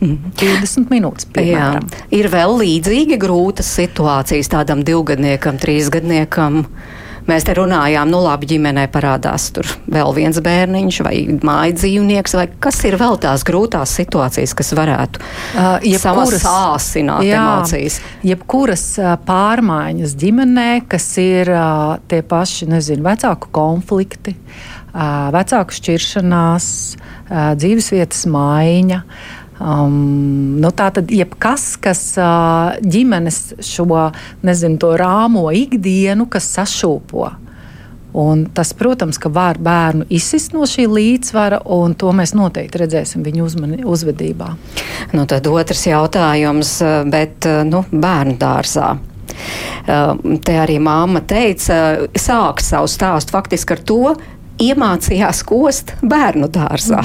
[0.00, 0.88] 20 mhm.
[0.90, 1.28] minūtes.
[1.34, 1.90] Piemēram.
[1.92, 2.06] Jā.
[2.16, 6.64] Ir vēl līdzīgi grūtas situācijas tādam divgadniekam, trīsgadniekam.
[7.28, 11.14] Mēs te runājām, nu labi, ģimenē parādās tur vēl viens bērniņš vai
[11.46, 17.40] māja dzīvnieks, vai kas ir vēl tās grūtās situācijas, kas varētu uh, jebkuras, sāsināt jā,
[17.40, 18.00] emocijas.
[18.26, 26.70] Jebkuras uh, pārmaiņas ģimenē, kas ir uh, tie paši, nezinu, vecāku konflikti, uh, vecāku šķiršanās,
[26.96, 29.04] uh, dzīvesvietas maiņa.
[29.04, 34.06] Uh, Um, nu, tā tad jebkas, kas uh, ģimenes šo
[34.46, 37.28] nezinu, rāmo ikdienu, kas sašūpo.
[38.16, 43.22] Un tas, protams, ka var bērnu izsist no šī līdzsvara, un to mēs noteikti redzēsim
[43.22, 44.48] viņu uzmani, uzvedībā.
[45.12, 46.72] Nu, tad otrs jautājums,
[47.12, 48.96] bet nu, bērnu dārzā.
[49.86, 54.00] Te arī māma teica, sāk savu stāstu faktiski ar to,
[54.60, 57.04] iemācījās kost bērnu dārzā.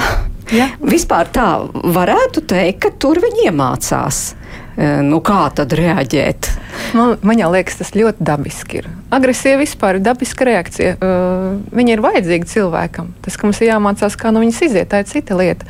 [0.53, 0.69] Ja.
[0.83, 4.35] Vispār tā varētu teikt, ka tur viņi iemācās.
[4.75, 6.49] E, nu, kā tad reaģēt?
[6.97, 8.89] Man, man liekas, tas ļoti dabiski ir.
[9.15, 10.95] Agresija vispār ir dabiska reakcija.
[10.99, 13.13] Uh, viņa ir vajadzīga cilvēkam.
[13.23, 15.67] Tas, ka mums ir jāmācās, kā no viņas iziet, tā ir cita lieta.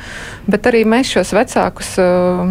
[0.50, 2.50] Bet arī mēs šos vecākus uh,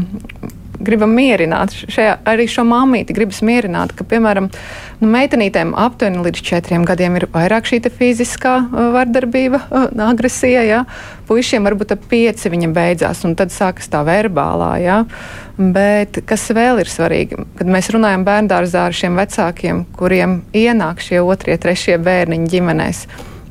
[0.80, 1.74] gribam mierināt.
[1.92, 4.50] Šajā, arī šo māmīti gribas mierināt, ka, piemēram,
[5.02, 8.56] nu, meitenītēm aptuveni līdz četriem gadiem ir vairāk šī fiziskā
[8.96, 9.62] vardarbība,
[10.08, 10.64] agresija.
[10.66, 10.84] Ja?
[11.30, 14.72] Puisiem varbūt ap pieci viņa beidzās, un tad sākas tā verbālā.
[14.84, 14.98] Ja?
[15.58, 21.22] Bet kas vēl ir svarīgi, kad mēs runājam bērngārzā ar šiem vecākiem, kuriem ienāk šie
[21.24, 23.06] otrie, trešie bērniņi ģimenēs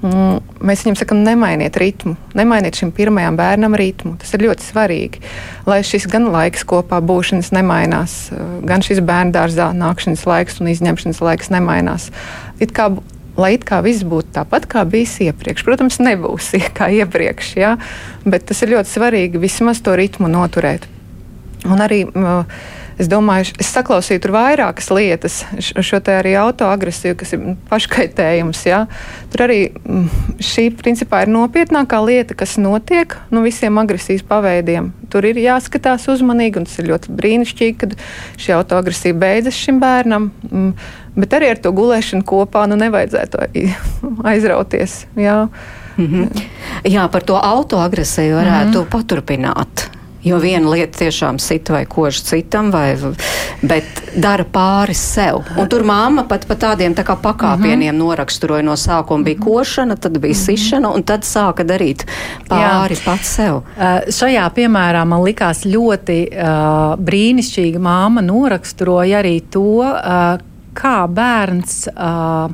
[0.05, 4.15] mēs viņam sakām, nemainiet ritmu, nemainiet šim pirmajam bērnam ritmu.
[4.21, 5.23] Tas ir ļoti svarīgi,
[5.69, 11.23] lai šis gan laiks kopā būšanas nemainās, eh, gan šis bērngārzā nākšanas laiks un izņemšanas
[11.25, 12.11] laiks nemainās.
[12.61, 12.91] It kā,
[13.37, 15.65] lai it kā viss būtu tāpat, kā bijis iepriekš.
[15.65, 17.77] Protams, nebūs kā iepriekš, ja?
[18.25, 20.89] bet tas ir ļoti svarīgi vismaz to ritmu noturēt.
[21.65, 22.45] Un arī uh,
[23.01, 28.61] Es domāju, es saklausīju tur vairākas lietas, šo te arī autoagresiju, kas ir paškaitējums.
[28.69, 28.85] Ja?
[29.33, 30.05] Tur arī mm,
[30.45, 34.93] šī principā ir nopietnākā lieta, kas notiek no nu, visiem agresijas paveidiem.
[35.11, 37.97] Tur ir jāskatās uzmanīgi, un tas ir ļoti brīnišķīgi, kad
[38.41, 40.31] šī autoagresija beidzas šim bērnam.
[40.51, 40.71] Mm,
[41.19, 43.43] bet arī ar to gulēšanu kopā nu, nevajadzētu
[44.33, 45.05] aizrauties.
[45.19, 45.49] Jā.
[45.97, 46.47] Mm -hmm.
[46.85, 48.91] Jā, par to autoagresiju varētu mm -hmm.
[48.91, 49.91] paturpināt.
[50.25, 52.95] Jo viena lieta tiešām sit vai kož citam, vai,
[53.61, 55.43] bet dara pāri sev.
[55.61, 58.07] Un tur māma pat pa tādiem tā kā pakāpieniem mm -hmm.
[58.07, 60.47] noraksturoja no sākuma bija košana, tad bija mm -hmm.
[60.47, 62.07] sišana, un tad sāka darīt
[62.49, 63.05] pāri Jā.
[63.05, 63.55] pats sev.
[63.55, 63.63] Uh,
[64.09, 70.39] šajā piemērā man likās ļoti uh, brīnišķīgi māma noraksturoja arī to, uh,
[70.75, 72.51] kā bērns uh,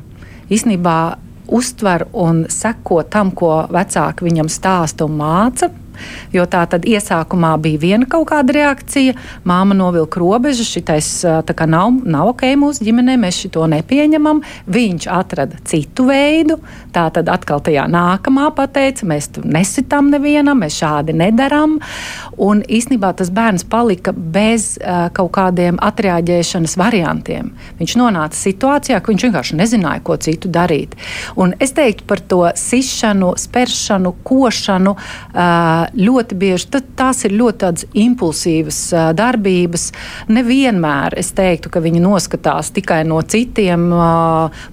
[0.49, 1.15] īstenībā
[1.47, 5.69] uztver un seko tam, ko vecāki viņam stāsta un māca
[6.33, 9.15] Jo tā tad iesākumā bija viena kaut kāda reakcija,
[9.47, 11.09] māma novilka robežu, šitais
[11.67, 14.41] nav, nav ok mūsu ģimenē, mēs šo nepieņemam.
[14.71, 16.59] Viņš atrada citu veidu,
[16.95, 21.79] tā tad atkal tajā nākamā pateica, mēs tur nesitām nevienam, mēs šādi nedaram.
[22.41, 27.51] Un īsnībā tas bērns palika bez uh, kaut kādiem atreaģēšanas variantiem.
[27.79, 30.95] Viņš nonāca situācijā, ka viņš vienkārši nezināja, ko citu darīt.
[31.39, 34.95] Un es teiktu par to sišanu, spēršanu, košanu.
[35.31, 38.79] Uh, ļoti bieži tās ir ļoti impulsīvas
[39.17, 39.89] darbības.
[40.31, 43.89] Nevienmēr es teiktu, ka viņi noskatās tikai no citiem.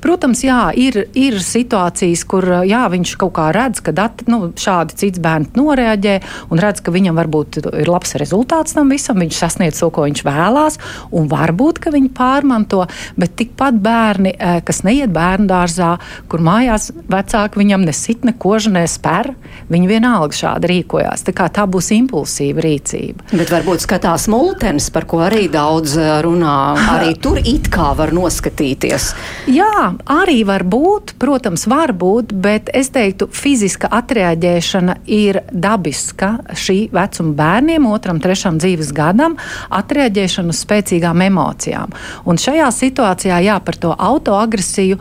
[0.04, 4.96] Protams, jā, ir, ir situācijas, kur jā, viņš kaut kā redz, ka dat, nu, šādi
[4.98, 6.16] cits bērns noreaģē
[6.52, 10.24] un redz, ka viņam varbūt ir labs rezultāts tam visam, viņš sasniedz to, ko viņš
[10.26, 10.78] vēlās,
[11.14, 12.84] un varbūt, ka viņi pārmanto,
[13.18, 14.34] bet tikpat bērni,
[14.66, 15.94] kas neiet bērnu dārzā,
[16.30, 19.32] kur mājās vecāki viņam nesit neko, nespēr,
[19.68, 21.24] viņi vienalga šādi rīkojās.
[21.26, 23.28] Tā, tā būs impulsīva rīcība.
[23.32, 26.76] Bet varbūt skatās multenis, par ko arī daudz runā.
[26.96, 29.14] Arī tur it kā var noskatīties.
[29.46, 36.90] Jā, arī var būt, protams, var būt, bet es teiktu, fiziska atreaģēšana ir dabiska šī
[36.92, 39.36] vecuma bērniem, otram, trešam dzīves gadam,
[39.70, 41.94] atreaģēšana uz spēcīgām emocijām.
[42.28, 44.98] Un šajā situācijā, jā, par to autoagresiju,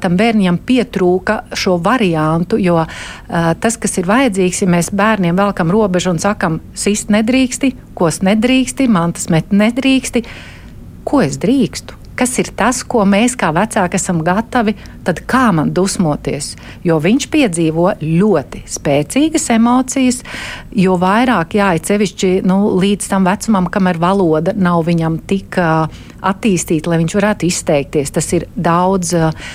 [0.00, 2.82] tam bērniem pietrūka šo variantu, jo
[3.60, 8.22] tas, kas ir vajadzīgs, ja mēs bērniem velkam robežu un sakam, sist nedrīksti, ko es
[8.22, 10.22] nedrīksti, man tas met nedrīksti,
[11.06, 14.74] ko es drīkstu kas ir tas, ko mēs kā vecāki esam gatavi,
[15.06, 16.54] tad kā man dusmoties.
[16.86, 20.22] Jo viņš piedzīvo ļoti spēcīgas emocijas,
[20.74, 25.60] jo vairāk jāiecevišķi nu, līdz tam vecumam, kamēr valoda nav viņam tik
[26.26, 28.12] attīstīta, lai viņš varētu izteikties.
[28.16, 29.46] Tas ir daudz uh,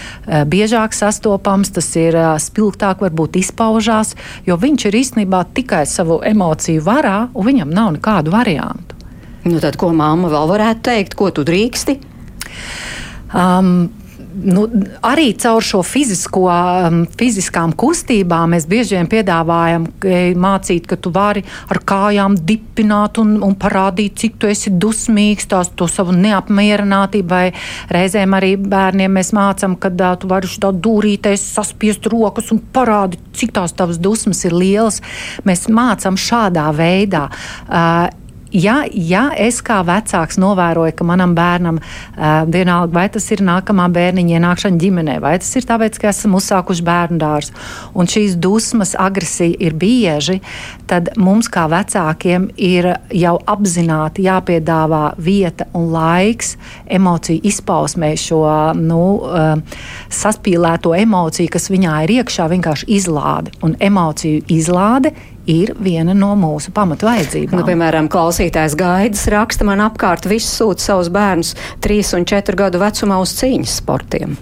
[0.47, 4.15] biežāk sastopams, tas ir uh, spilgtāk, varbūt izpaužās,
[4.47, 8.99] jo viņš ir īstenībā tikai savu emociju varā, un viņam nav nekādu variantu.
[9.41, 12.10] Nu, tad, ko mamma vēl varētu teikt, ko tu drīksti?
[13.31, 13.89] Um,
[14.43, 14.63] nu,
[15.03, 19.87] arī caur šo fizisko, um, fiziskām kustībām mēs bieži vien piedāvājam
[20.39, 25.71] mācīt, ka tu vari ar kājām dipināt un, un parādīt, cik tu esi dusmīgs, tās
[25.75, 27.29] to savu neapmierinātību.
[27.31, 27.53] Vai
[27.93, 33.23] reizēm arī bērniem mēs mācām, ka uh, tu vari šādā dūrīties, saspiest rokas un parādīt,
[33.37, 35.01] cik tās tavas dusmas ir lielas.
[35.47, 37.27] Mēs mācām šādā veidā.
[37.67, 38.09] Uh,
[38.51, 43.87] ja, ja es kā vecāks novēroju, ka manam bērnam uh, vienalga, vai tas ir nākamā
[43.93, 47.55] bērniņa ienākšana ģimenē, vai tas ir tāpēc, ka esam uzsākuši bērnu dārzu,
[47.95, 50.39] un šīs dusmas, agresija ir bieži,
[50.89, 56.55] tad mums kā vecākiem ir jau apzināti jāpiedāvā vieta un laiks
[56.91, 58.43] emociju izpausmē šo
[58.77, 63.55] nu, uh, saspīlēto emociju, kas viņā ir iekšā, vienkārši izlāde.
[63.65, 65.13] Un emociju izlāde
[65.49, 67.59] ir viena no mūsu pamatu vajadzībām.
[67.59, 72.81] Nu, piemēram, klausītājs gaidas raksta man apkārt, viss sūta savus bērnus 3 un 4 gadu
[72.81, 74.37] vecumā uz cīņas sportiem.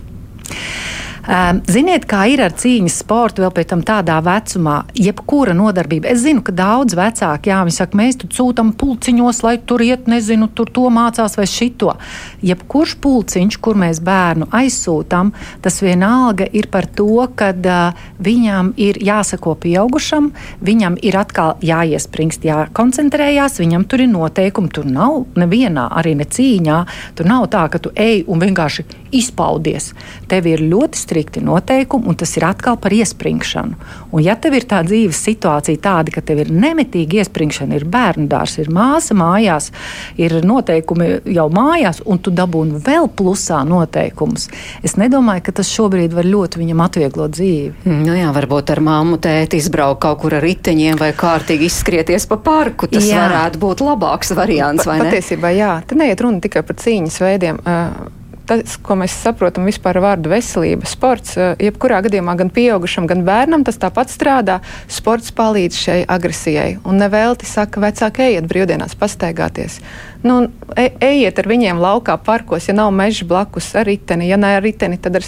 [1.29, 6.09] Ziniet, kā ir ar cīņas sportu, vēl pēc tam tādā vecumā, jebkura nodarbība.
[6.09, 10.07] Es zinu, ka daudz vecāki, jā, viņi saka, mēs tur sūtām pulciņos, lai tur iet,
[10.09, 11.93] nezinu, tur to mācās vai šito.
[12.41, 15.29] Jebkurš pulciņš, kur mēs bērnu aizsūtām,
[15.61, 20.31] tas vienalga ir par to, ka uh, viņam ir jāsako pieaugušam,
[20.65, 26.81] viņam ir atkal jāiespringst, jākoncentrējās, viņam tur ir noteikumi, tur nav nevienā, arī ne cīņā,
[27.21, 29.91] tur nav tā, ka tu ej un vienkārši izpaudies.
[30.29, 33.75] Tev ir ļoti strikti strikti noteikumi, un tas ir atkal par iespringšanu.
[34.11, 38.29] Un, ja tev ir tā dzīves situācija tāda, ka tev ir nemitīgi iespringšana, ir bērnu
[38.31, 39.69] dārsts, ir māsa mājās,
[40.15, 44.47] ir noteikumi jau mājās, un tu dabūni vēl plusā noteikumus,
[44.83, 47.73] es nedomāju, ka tas šobrīd var ļoti viņam atvieglot dzīvi.
[47.83, 52.29] Mm, nu jā, varbūt ar māmu tēti izbraukt kaut kur ar riteņiem vai kārtīgi izskrieties
[52.31, 52.87] pa parku.
[52.87, 53.19] Tas jā.
[53.25, 55.09] varētu būt labāks variants, vai ne?
[55.09, 57.59] Patiesībā jā, te neiet runa tikai par cīņas veidiem.
[57.59, 58.18] Uh,
[58.49, 63.23] tas, ko mēs saprotam vispār ar vārdu veselība, sports, eh, jebkurā gadījumā gan pieaugušam, gan
[63.27, 64.59] bērnam tas tāpat strādā.
[64.87, 66.79] Sports palīdz šai agresijai.
[66.85, 69.79] Un nevelti saka, vecāki ejiet brīvdienās pastaigāties.
[70.23, 74.27] Nu, e, ejiet ar viņiem laukā parkos, ja nav meža blakus ar riteni.
[74.27, 75.27] Ja nē, ar riteni, tad ar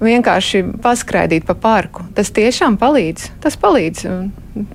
[0.00, 2.06] vienkārši paskraidīt pa parku.
[2.14, 3.30] Tas tiešām palīdz.
[3.44, 4.04] Tas palīdz.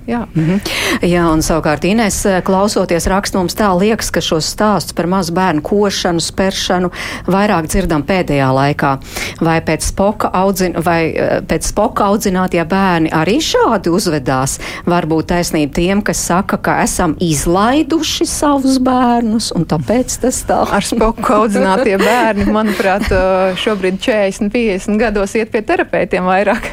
[0.06, 0.26] Jā.
[0.34, 0.60] Mm -hmm.
[1.02, 5.62] Jā, un savukārt Inês klausoties rakstu mums tā liekas, ka šos stāstus par mazu bērnu
[5.62, 6.90] košanu, speršanu
[7.26, 8.98] vairāk dzirdam pēdējā laikā.
[9.40, 14.58] Vai pēc spoka, audzin, vai eh, pēc spoka audzinātie bērni arī šādi uzvedās?
[14.86, 20.62] Varbūt taisnība tiem, kas saka, ka esam izlaiduši savus bērnus, un tāpēc tas tā.
[20.72, 26.68] Ar spoku audzinātie bērni, manuprāt, eh, šobrīd 40, 50 gados iet pie terapeitiem vairāk.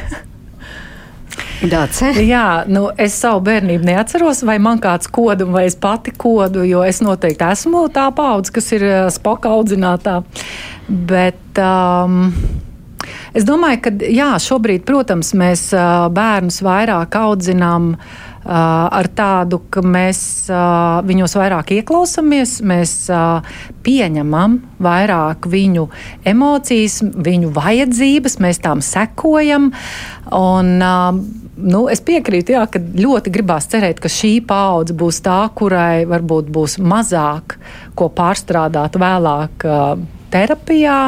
[1.70, 2.14] Dāce?
[2.24, 6.80] Jā, nu, es savu bērnību neatceros, vai man kāds kodu, vai es pati kodu, jo
[6.86, 10.22] es noteikti esmu tā paudze, kas ir uh, spoka audzinātā.
[10.88, 12.32] Bet, um,
[13.30, 19.82] Es domāju, ka jā, šobrīd, protams, mēs uh, bērnus vairāk audzinām uh, ar tādu, ka
[19.84, 20.20] mēs
[21.06, 22.94] viņos vairāk ieklausāmies, mēs
[23.84, 25.88] pieņemam vairāk viņu
[26.32, 29.70] emocijas, viņu vajadzības, mēs tām sekojam.
[30.32, 36.08] Un, nu, es piekrītu, jā, ka ļoti gribās cerēt, ka šī paudze būs tā, kurai
[36.08, 37.58] varbūt būs mazāk
[38.00, 39.94] ko pārstrādāt vēlāk uh,
[40.32, 40.98] terapijā.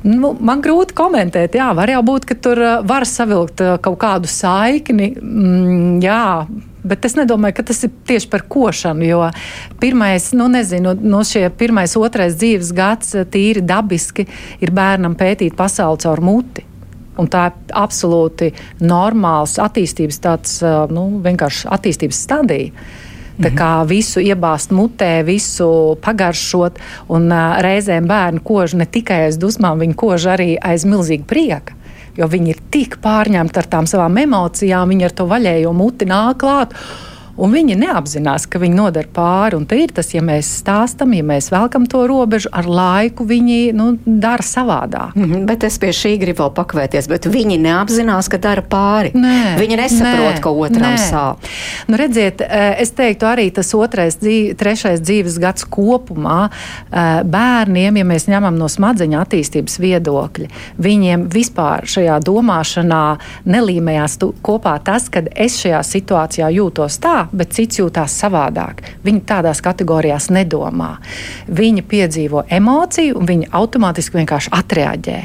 [0.00, 5.12] Nu, man grūti komentēt, jā, var jau būt, ka tur var savilkt kaut kādu saikni.
[5.20, 6.46] Mm, jā,
[6.80, 9.20] Bet es nedomāju, ka tas ir tieši par košanu, jo
[9.82, 14.24] pirmais, nu nezinu, no šie pirmais, otrais dzīves gads tīri dabiski
[14.64, 16.64] ir bērnam pētīt pasauli caur muti.
[17.20, 18.48] Un tā ir absolūti
[18.80, 20.56] normāls attīstības, tāds,
[20.94, 22.72] nu, attīstības stadija.
[23.40, 26.76] Tā kā visu iebāzt mutē, visu pagaršot,
[27.08, 31.78] un uh, reizēm bērnu kož ne tikai aiz dusmām, viņi kož arī aiz milzīga prieka
[32.18, 36.40] jo viņi ir tik pārņemti ar tām savām emocijām, viņi ar to vaļējo muti nāk
[36.42, 36.74] klāt.
[37.40, 39.56] Un viņi neapzinās, ka viņi nodara pāri.
[39.56, 43.94] Un ir tas, ja mēs stāstām, ja mēs velkam to robežu, ar laiku viņi nu,
[44.04, 45.14] dara savādāk.
[45.16, 47.08] Mm -hmm, bet es pie šī gribu vēl pakavēties.
[47.08, 49.12] Bet viņi neapzinās, ka dara pāri.
[49.14, 51.10] Nē, viņi nesaprot, nē, ka otram nē.
[51.10, 51.36] sāp.
[51.88, 57.96] Nu, redziet, eh, es teiktu, arī tas otrais, dzīve, trešais dzīves gads kopumā eh, bērniem,
[57.96, 65.22] ja mēs ņemam no smadzeņu attīstības viedokļa, viņiem vispār šajā domāšanā nelīmējās kopā tas, ka
[65.34, 68.82] es šajā situācijā jūtos tā, bet cits jūtās savādāk.
[69.04, 70.92] Viņi tādās kategorijās nedomā.
[71.46, 75.18] Viņi piedzīvo emociju, un viņi automātiski vienkārši atreaģē.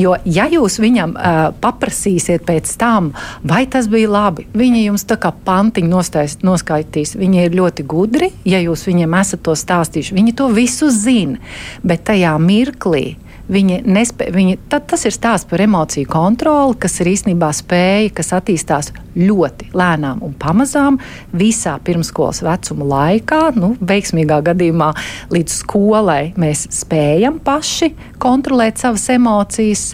[0.00, 3.12] Jo, ja jūs viņam uh, paprasīsiet pēc tam,
[3.46, 7.16] vai tas bija labi, viņi jums tā kā pantiņu nostais, noskaitīs.
[7.20, 10.16] Viņi ir ļoti gudri, ja jūs viņiem esat to stāstījuši.
[10.16, 11.40] Viņi to visu zina,
[11.86, 13.16] bet tajā mirklī
[13.50, 18.30] Viņi nespēja, viņi, tad, tas ir stāsts par emociju kontroli, kas ir īstenībā spēja, kas
[18.36, 20.98] attīstās ļoti lēnām un pamazām
[21.34, 23.40] visā pirmskolas vecuma laikā.
[23.58, 24.92] Nu, veiksmīgā gadījumā
[25.34, 27.90] līdz skolai mēs spējam paši
[28.20, 29.84] kontrolēt savas emocijas,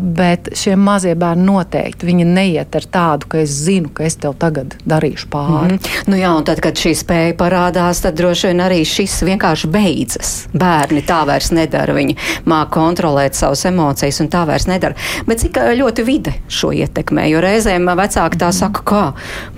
[0.00, 4.36] bet šie mazie bērni noteikti viņi neiet ar tādu, ka es zinu, ka es tev
[4.40, 5.72] tagad darīšu pāri.
[5.72, 6.10] Mm -hmm.
[6.12, 10.48] nu jā, un tad, kad šī spēja parādās, tad droši vien arī šis vienkārši beidzas.
[10.52, 11.94] Bērni tā vairs nedara.
[11.94, 12.16] Viņi
[12.60, 14.96] māk kontrolēt savas emocijas, un tā vairs nedara.
[15.28, 17.26] Bet cik ļoti vide šo ietekmē?
[17.30, 19.04] Jo reizēm vecāki tā saka, kā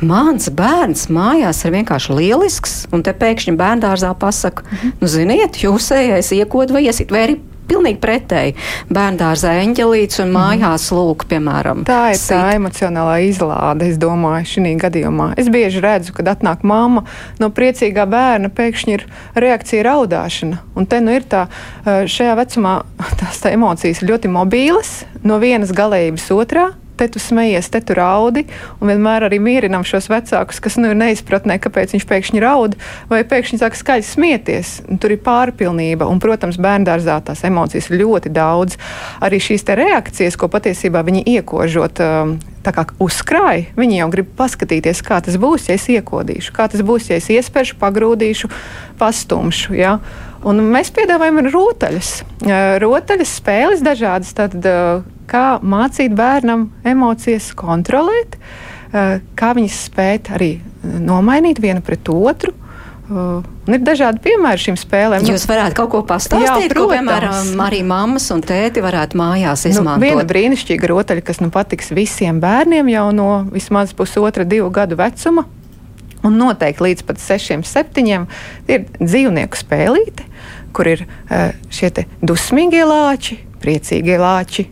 [0.07, 4.67] mans bērns mājās ir vienkārši lielisks, un te pēkšņi bērngārzā pasaka,
[5.01, 7.41] nu, ziniet, jūsējais iekod vai iesit, vai arī
[7.73, 8.57] pilnīgi pretēji.
[8.93, 11.85] Bērngārzā eņģelīts un mājās lūk, piemēram.
[11.89, 12.35] Tā ir sit.
[12.35, 15.33] tā emocionālā izlāde, es domāju, šī gadījumā.
[15.41, 17.07] Es bieži redzu, kad atnāk mamma
[17.41, 20.61] no priecīgā bērna, pēkšņi ir reakcija raudāšana.
[20.77, 21.47] Un te nu ir tā,
[21.87, 22.77] šajā vecumā
[23.21, 28.45] tās tā emocijas ļoti mobīlas, no vienas galējības otrā te tu smejies, te tu raudi,
[28.81, 32.77] un vienmēr arī mierinām šos vecākus, kas nu, ir neizpratnē, kāpēc viņš pēkšņi raud,
[33.11, 34.75] vai pēkšņi sāk skaļi smieties.
[35.03, 38.79] Tur ir pārpilnība, un, protams, bērngārzā tās emocijas ir ļoti daudz.
[39.25, 42.03] Arī šīs reakcijas, ko patiesībā viņi iekožot.
[42.03, 46.69] Um, tā kā uzkrāja, viņi jau grib paskatīties, kā tas būs, ja es iekodīšu, kā
[46.71, 48.51] tas būs, ja es iespēšu, pagrūdīšu,
[49.01, 49.75] pastumšu.
[49.79, 49.97] Ja?
[50.49, 52.13] Un mēs piedāvājam rotaļas,
[52.83, 54.33] rotaļas spēles dažādas.
[54.35, 54.57] Tad,
[55.31, 58.39] kā mācīt bērnam emocijas kontrolēt,
[58.91, 62.57] kā viņas spēt arī nomainīt vienu pret otru.
[63.13, 65.25] Uh, ir dažādi piemēri šīm spēlēm.
[65.27, 69.73] Jūs varētu kaut ko pastāstīt, Jā, ko, piemēram, arī mammas un tēti varētu mājās nu,
[69.75, 70.01] izmantot.
[70.01, 74.97] Nu, viena brīnišķīga rotaļa, kas nu patiks visiem bērniem jau no vismaz pusotra, divu gadu
[75.03, 75.45] vecuma.
[76.23, 78.29] Un noteikti līdz pat sešiem, septiņiem
[78.71, 80.29] ir dzīvnieku spēlīte,
[80.77, 81.91] kur ir uh, šie
[82.23, 84.69] dusmīgie lāči, priecīgie lāči,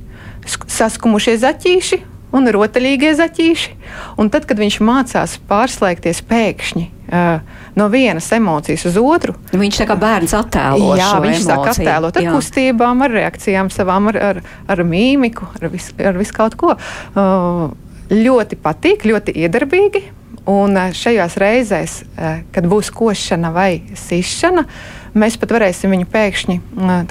[0.46, 2.00] saskumušie zaķīši
[2.36, 3.74] un rotaļīgie zaķīši.
[4.22, 7.42] Un tad, kad viņš mācās pārslēgties pēkšņi uh,
[7.78, 10.94] no vienas emocijas uz otru, viņš tā kā bērns attēlo.
[10.98, 11.48] Jā, viņš emociju.
[11.48, 12.36] sāk attēlot ar jā.
[12.36, 16.76] kustībām, ar reakcijām savām, ar, ar, ar mīmiku, ar visu vis kaut ko.
[17.14, 17.68] Uh,
[18.10, 20.06] ļoti patīk, ļoti iedarbīgi.
[20.50, 22.00] Un šajās reizēs,
[22.54, 24.64] kad būs košana vai sišana,
[25.14, 26.60] mēs pat varēsim viņu pēkšņi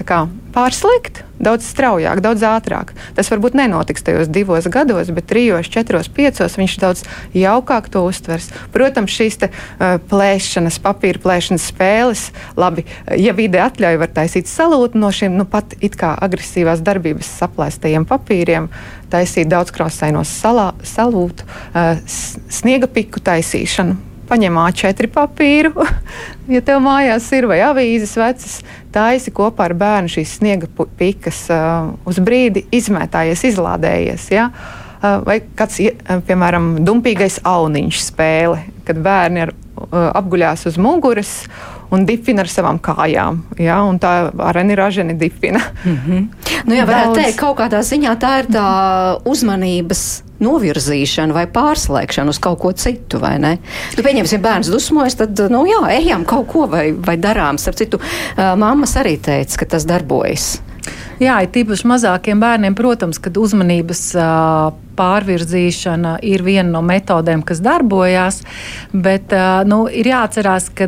[0.08, 0.24] kā,
[0.56, 2.92] pārslikt daudz straujāk, daudz ātrāk.
[3.16, 7.04] Tas varbūt nenotiks tajos divos gados, bet trijos, četros, piecos viņš daudz
[7.38, 8.50] jaukāk to uztvers.
[8.76, 12.26] Protams, šīs te, uh, plēšanas, papīra plēšanas spēles,
[12.60, 12.86] labi,
[13.16, 18.08] ja vide atļauj, var taisīt salūtu no šiem nu, pat it kā agresīvās darbības saplēstajiem
[18.10, 18.70] papīriem,
[19.14, 21.96] taisīt daudzkrāsainos salūtu, uh,
[22.60, 25.86] sniega piku taisīšanu paņem A4 papīru,
[26.54, 28.60] ja tev mājās ir vai avīzes vecas,
[28.96, 30.70] taisi kopā ar bērnu šīs sniega
[31.00, 34.30] pikas uh, uz brīdi izmētājies, izlādējies.
[34.34, 34.50] Ja?
[35.00, 41.34] Uh, vai kāds, uh, piemēram, dumpīgais auniņš spēle, kad bērni ar, uh, apguļās uz muguras
[41.92, 43.42] un dipina ar savām kājām.
[43.60, 43.82] Ja?
[43.88, 45.62] Un tā areni raženi dipina.
[45.84, 46.28] Mm -hmm.
[46.66, 47.22] nu, jā, varētu Daudz.
[47.24, 48.68] teikt, kaut kādā ziņā tā ir tā
[49.26, 53.58] uzmanības novirzīšana vai pārslēgšana uz kaut ko citu, vai ne?
[53.98, 57.58] Nu, pieņemsim, bērns dusmojas, tad, nu jā, ejam kaut ko vai, vai darām.
[57.58, 60.62] Starp citu, uh, mammas arī teica, ka tas darbojas.
[61.20, 64.06] Jā, ir tīpaši mazākiem bērniem, protams, kad uzmanības
[65.00, 68.42] pārvirzīšana ir viena no metodēm, kas darbojās,
[68.92, 69.34] bet
[69.70, 70.88] nu, ir jāatcerās, ka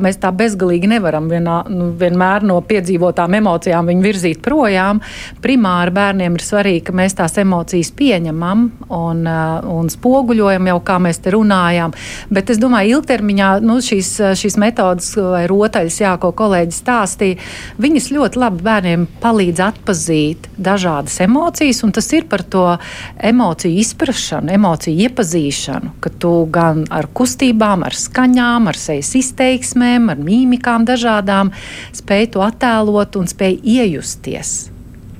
[0.00, 5.02] mēs tā bezgalīgi nevaram vienā, nu, vienmēr no piedzīvotām emocijām viņu virzīt projām.
[5.42, 8.66] Primāri bērniem ir svarīgi, ka mēs tās emocijas pieņemam
[8.96, 11.94] un, un spoguļojam jau, kā mēs te runājām.
[12.30, 17.40] Bet es domāju, ilgtermiņā nu, šīs, šīs metodas vai rotaļas, jā, ko kolēģis stāstīja,
[17.82, 22.64] viņas ļoti labi bērniem palīdz atpazīt dažādas emocijas, un tas ir par to
[23.30, 30.20] emociju izpratšanu, emociju iepazīšanu, ka tu gan ar kustībām, ar skaņām, ar sejas izteiksmēm, ar
[30.20, 31.54] mīmikām dažādām
[31.96, 34.54] spēj to attēlot un spēj iejusties,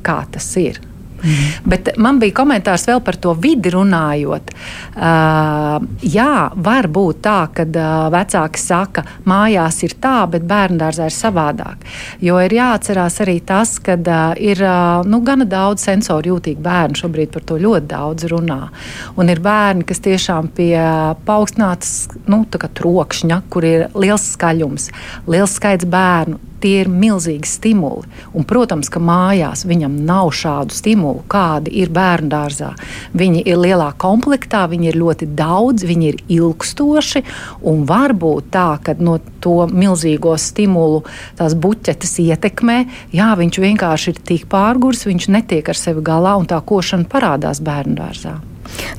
[0.07, 0.89] kā tas ir.
[1.20, 1.68] Mm.
[1.70, 4.52] Bet man bija komentārs vēl par to vidi runājot.
[4.96, 11.08] Uh, jā, var būt tā, ka uh, vecāki saka, mājās ir tā, bet bērnu dārzā
[11.10, 11.86] ir savādāk.
[12.24, 17.00] Jo ir jāatcerās arī tas, ka uh, ir uh, nu, gana daudz sensoru jūtīgu bērnu.
[17.00, 18.60] Šobrīd par to ļoti daudz runā.
[19.20, 20.74] Un ir bērni, kas tiešām pie
[21.26, 24.90] paaugstinātas nu, trokšņa, kur ir liels skaļums,
[25.30, 28.08] liels skaits bērnu tie ir milzīgi stimuli.
[28.36, 32.72] Un, protams, ka mājās viņam nav šādu stimulu, kādi ir bērnu dārzā.
[33.16, 37.24] Viņi ir lielā komplektā, viņi ir ļoti daudz, viņi ir ilgstoši.
[37.70, 41.02] Un var būt tā, ka no to milzīgo stimulu
[41.38, 42.78] tās buķetes ietekmē,
[43.16, 47.62] jā, viņš vienkārši ir tik pārgurs, viņš netiek ar sevi galā un tā košana parādās
[47.64, 48.38] bērnu dārzā.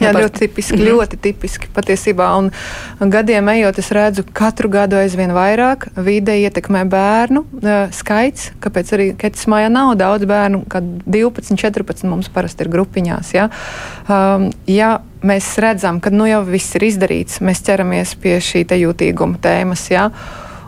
[0.02, 2.28] Jā, nu, ļoti tipiski, mm ļoti tipiski patiesībā.
[2.38, 8.50] Un gadiem ejot, es redzu, katru gadu aizvien vairāk vide ietekmē bērnu uh, skaits.
[8.64, 13.34] Kāpēc arī Ketis mājā nav daudz bērnu, kad 12, 14 mums parasti ir grupiņās.
[13.38, 13.48] Ja?
[14.10, 19.42] Um, ja mēs redzam, ka nu jau viss ir izdarīts, mēs ķeramies pie šī jūtīguma
[19.42, 19.86] tēmas.
[19.94, 20.10] Ja?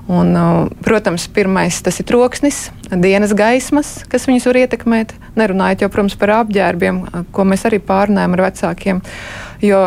[0.08, 5.14] Un, uh, protams, pirmais tas ir troksnis, dienas gaismas, kas viņus var ietekmēt.
[5.40, 9.00] Nerunājot jau, protams, par apģērbiem, uh, ko mēs arī pārnājam ar vecākiem.
[9.64, 9.82] Jo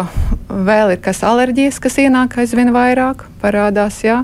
[0.49, 4.01] vēl ir kas alerģijas, kas ienāk aizvien vairāk, parādās.
[4.07, 4.23] Jā.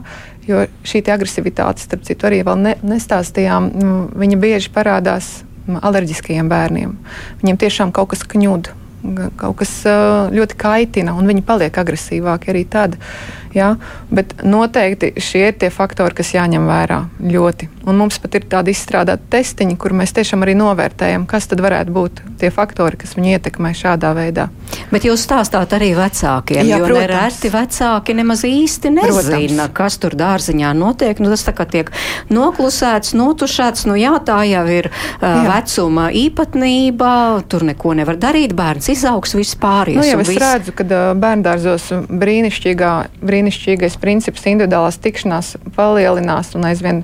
[0.49, 6.97] Jo šī agresivitāte, starp citu, arī vēl ne, nestāstījām, mm, viņa bieži parādās alerģiskajiem bērniem.
[7.43, 8.75] Viņiem tiešām kaut kas kņūda,
[9.39, 12.97] kaut kas uh, ļoti kaitina, un viņi paliek agresīvāki arī tad.
[13.55, 13.75] Ja?
[14.11, 17.69] Bet noteikti šie ir tie faktori, kas jāņem vērā ļoti.
[17.89, 21.95] Un mums pat ir tādi izstrādāti testiņi, kur mēs tiešām arī novērtējam, kas tad varētu
[21.95, 24.49] būt tie faktori, kas viņu ietekmē šādā veidā.
[24.93, 29.75] Bet jūs stāstāt arī vecākiem, Jā, jo nereti vecāki nemaz īsti nezina, protams.
[29.77, 31.19] kas tur dārziņā notiek.
[31.23, 31.91] Nu, tas tā kā tiek
[32.33, 35.43] noklusēts, notušēts, nu jā, tā jau ir uh, jā.
[35.49, 37.13] vecuma īpatnība,
[37.51, 39.93] tur neko nevar darīt, bērns izaugs vispār.
[39.97, 40.43] Nu, jā, es viss...
[40.43, 42.93] redzu, ka uh, bērndārzos brīnišķīgā,
[43.23, 47.03] brīnišķīgā brīnišķīgais princips individuālās tikšanās palielinās un aizvien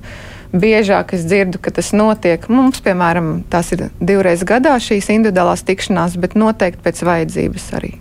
[0.53, 2.47] biežāk es dzirdu, ka tas notiek.
[2.49, 7.97] Mums, piemēram, tās ir divreiz gadā šīs individuālās tikšanās, bet noteikti pēc vajadzības arī.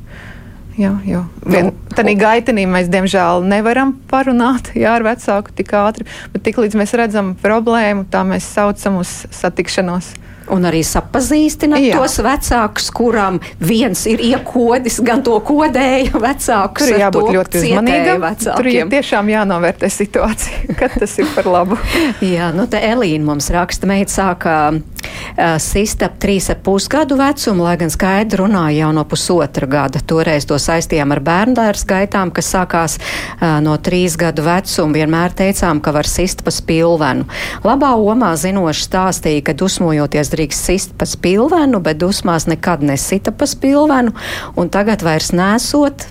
[0.78, 6.06] Jā, jo vien, nu, tādā gaitenī mēs, diemžēl, nevaram parunāt jā, ar vecāku tik ātri,
[6.34, 10.14] bet tiklīdz mēs redzam problēmu, tā mēs saucam uz satikšanos.
[10.54, 11.98] Un arī sapazīstināt Jā.
[12.00, 16.88] tos vecākus, kurām viens ir iekodis, gan to kodēja vecākus.
[16.88, 18.26] Tur jābūt ļoti uzmanīgam.
[18.48, 21.80] Tur ir tiešām jānovērtē situācija, kad tas ir par labu.
[22.36, 27.66] Jā, nu te Elīna mums raksta, meita sāka uh, sist ap trīs ap pusgadu vecumu,
[27.68, 30.00] lai gan skaidri runāja jau no pusotra gada.
[30.00, 34.96] Toreiz to saistījām ar bērndārs gaitām, kas sākās uh, no trīs gadu vecuma.
[34.98, 37.28] Vienmēr teicām, ka var sist pa spilvenu.
[37.68, 43.50] Labā omā zinoši stāstīja, ka dusmojoties drīkst sist pa spilvenu, bet dusmās nekad nesita pa
[43.50, 44.14] spilvenu,
[44.56, 46.08] un tagad vairs nesot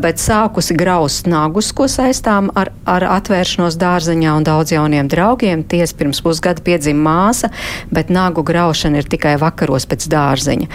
[0.00, 5.64] bet sākusi graust nagus, ko saistām ar, ar atvēršanos dārziņā un daudz jauniem draugiem.
[5.68, 7.50] Ties pirms pusgada piedzima māsa,
[7.92, 10.70] bet nagu graušana ir tikai vakaros pēc dārziņa.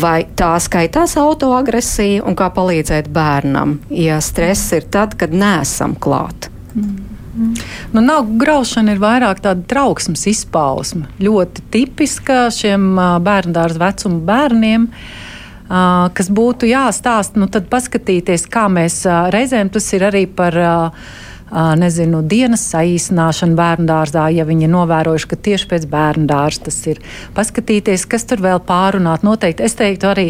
[0.00, 6.50] Vai tā skaitās autoagresija un kā palīdzēt bērnam, ja stress ir tad, kad nesam klāt?
[6.74, 7.09] Mm.
[7.30, 11.06] Nu, nav graušana ir vairāk tāda trauksmes izpausme.
[11.22, 14.88] Ļoti tipiska šiem bērnu dārza vecuma bērniem.
[14.90, 15.28] Uh,
[16.18, 21.12] kas būtu jāstāsta, nu tad paskatīties, kā mēs uh, reizēm tas ir arī par uh,
[21.78, 26.78] nezinu, dienas saīsināšanu bērnu dārzā, ja viņi ir novērojuši, ka tieši pēc bērnu dārza tas
[26.90, 26.98] ir.
[27.38, 29.22] Paskatīties, kas tur vēl pārunāt.
[29.26, 30.28] Noteikti es teiktu arī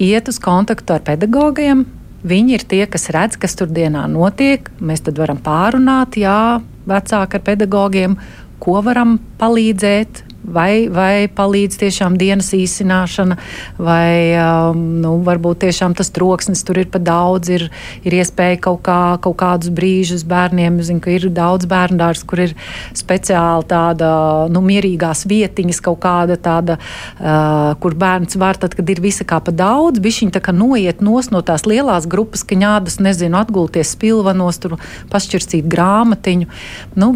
[0.00, 1.86] iet uz kontaktu ar pedagogiem,
[2.22, 4.68] Viņi ir tie, kas redz, kas tur dienā notiek.
[4.78, 8.14] Mēs tad varam pārunāt, jā, vecāki ar pedagogiem,
[8.62, 13.36] ko varam palīdzēt, Vai, vai palīdz tiešām dienas īsināšana,
[13.78, 17.68] vai um, nu, varbūt tiešām tas troksnis tur ir pa daudz, ir,
[18.02, 20.80] ir iespēja kaut, kā, kaut kādus brīžus bērniem.
[20.82, 22.56] Es zinu, ka ir daudz bērnu dārza, kur ir
[22.98, 24.08] speciāli tāda
[24.50, 29.38] nu, mierīgās vietiņas, kaut kāda tāda, uh, kur bērns var, tad, kad ir visa kā
[29.38, 33.94] pa daudz, bišķiņ tā kā noiet nos no tās lielās grupas, ka ņādas, nezinu, atgulties
[33.94, 34.74] spilvanos, tur
[35.14, 36.50] pašķirstīt grāmatiņu.
[36.98, 37.14] Nu,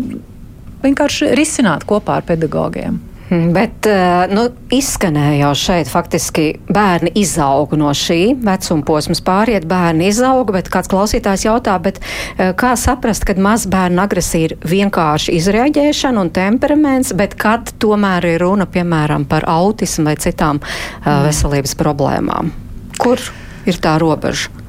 [0.87, 3.03] vienkārši risināt kopā ar pedagogiem.
[3.27, 9.67] Hmm, bet eh, nu, izskanēja jau šeit, faktiski bērni izaug no šī vecuma posmas, pāriet
[9.67, 15.35] bērni izaug, bet kāds klausītājs jautā, bet eh, kā saprast, kad mazbērnu agresija ir vienkārši
[15.41, 21.75] izrēģēšana un temperaments, bet kad tomēr ir runa, piemēram, par autismu vai citām uh, veselības
[21.81, 22.53] problēmām?
[23.01, 23.19] Kur
[23.67, 24.66] ir tā robeža?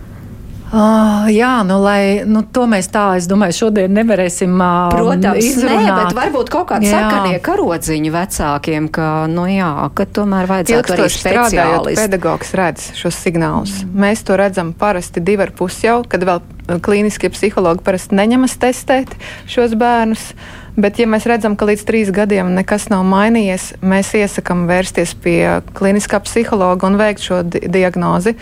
[0.67, 5.85] Uh, jā, nu, lai, nu, to mēs tā, es domāju, šodien nevarēsim uh, Protams, izrunāt.
[5.85, 11.07] nē, bet varbūt kaut kādi sakanie karodziņi vecākiem, ka, nu jā, ka tomēr vajadzētu arī
[11.13, 11.95] speciālisti.
[12.01, 13.77] Pedagogs redz šos signālus.
[13.85, 13.95] Mm.
[14.03, 16.43] Mēs to redzam parasti divi ar pus jau, kad vēl
[16.83, 19.15] klīniskie psihologi parasti neņemas testēt
[19.47, 20.33] šos bērnus.
[20.77, 25.39] Bet, ja mēs redzam, ka līdz trīs gadiem nekas nav mainījies, mēs iesakām vērsties pie
[25.79, 28.35] kliniskā psihologa un veikt šo di diagnozi.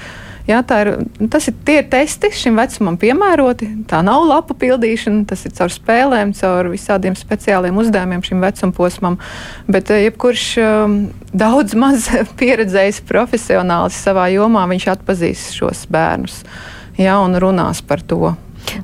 [0.45, 0.91] Jā, ir,
[1.33, 3.71] tas ir tie testi šim vecumam piemēroti.
[3.89, 9.17] Tā nav lapu pildīšana, tas ir caur spēlēm, caur visādiem speciāliem uzdevumiem šim vecumposmam.
[9.65, 10.95] Bet eh, jebkurš um,
[11.33, 16.43] daudz maz pieredzējis profesionālis savā jomā, viņš atpazīs šos bērnus
[16.99, 18.35] jā, un runās par to.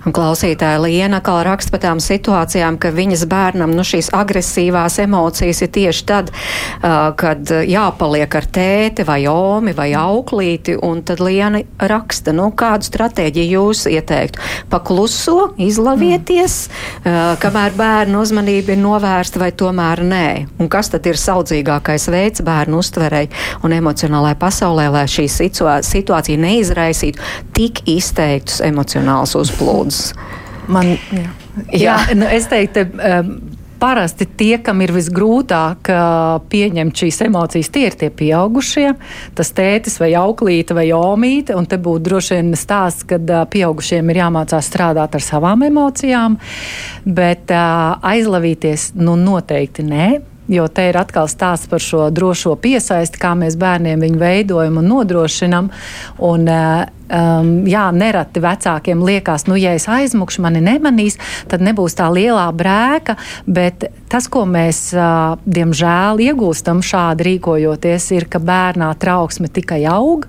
[0.02, 5.72] Klausītāja Liena Kala raksta par tām situācijām, ka viņas bērnam nu, šīs agresīvās emocijas ir
[5.76, 12.34] tieši tad, uh, kad jāpaliek ar tēti vai omi vai auklīti, un tad Liena raksta,
[12.36, 14.42] nu, kādu stratēģiju jūs ieteiktu?
[14.72, 17.06] Pakluso, izlavieties, mm.
[17.06, 20.28] uh, kamēr bērnu uzmanība ir novērsta vai tomēr nē?
[20.62, 23.28] Un kas tad ir saudzīgākais veids bērnu uztverei
[23.66, 29.71] un emocionālajai pasaulē, lai šī situācija neizraisītu tik izteiktus emocionālus uzplūdus?
[29.72, 30.28] Lūdzu.
[30.72, 31.32] Man, jā.
[31.76, 33.34] Jā, nu, es teiktu, um,
[33.82, 38.92] parasti tie, kam ir visgrūtāk uh, pieņemt šīs emocijas, tie ir tie pieaugušie.
[39.38, 44.14] Tas tētis vai auklīte vai omīte, un te būtu droši vien stāsts, ka uh, pieaugušiem
[44.14, 46.38] ir jāmācās strādāt ar savām emocijām,
[47.06, 50.10] bet uh, aizlavīties nu noteikti nē.
[50.52, 54.90] Jo te ir atkal stāsts par šo drošo piesaisti, kā mēs bērniem viņu veidojam un
[54.94, 55.70] nodrošinam.
[56.28, 61.20] Un, uh, um, jā, nereti vecākiem liekas, nu, ja es aizmukšu, mani nemanīs,
[61.52, 63.18] tad nebūs tā lielā brēka.
[63.46, 70.28] Bet tas, ko mēs, uh, diemžēl, iegūstam šādi rīkojoties, ir, ka bērnā trauksme tikai aug.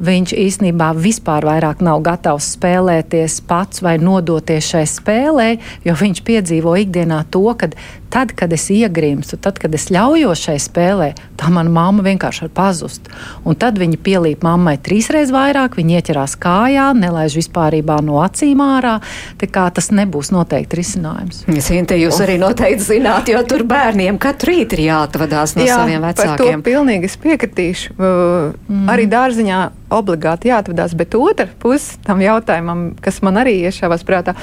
[0.00, 5.48] Viņš īstenībā vispār vairs nav gatavs spēlēties pats vai nodoties šai spēlē,
[5.84, 7.68] jo viņš piedzīvo ikdienā to, ka
[8.10, 12.52] tad, kad es iegrimstu, tad, kad es ļaujos šai spēlē, tā mana mamma vienkārši var
[12.58, 13.06] pazust.
[13.46, 18.60] Un tad viņa pielīp mammai trīsreiz vairāk, viņa ieķerās ķerās kājā, nelaiž vispārībā no acīm
[18.60, 19.00] ārā.
[19.40, 21.44] Tas nebūs noteikti risinājums.
[21.64, 26.04] Sinte, jūs arī noteikti zināt, jo tur bērniem katru rītu ir jāatvadās no Jā, saviem
[26.04, 26.60] vecākiem.
[26.60, 27.96] To pilnīgi es piekritīšu.
[27.96, 28.88] Mm.
[28.90, 29.60] Arī dārziņā
[29.90, 34.34] obligāti jāatvadās, bet otra puse tam jautājumam, kas man arī iešāvās prātā,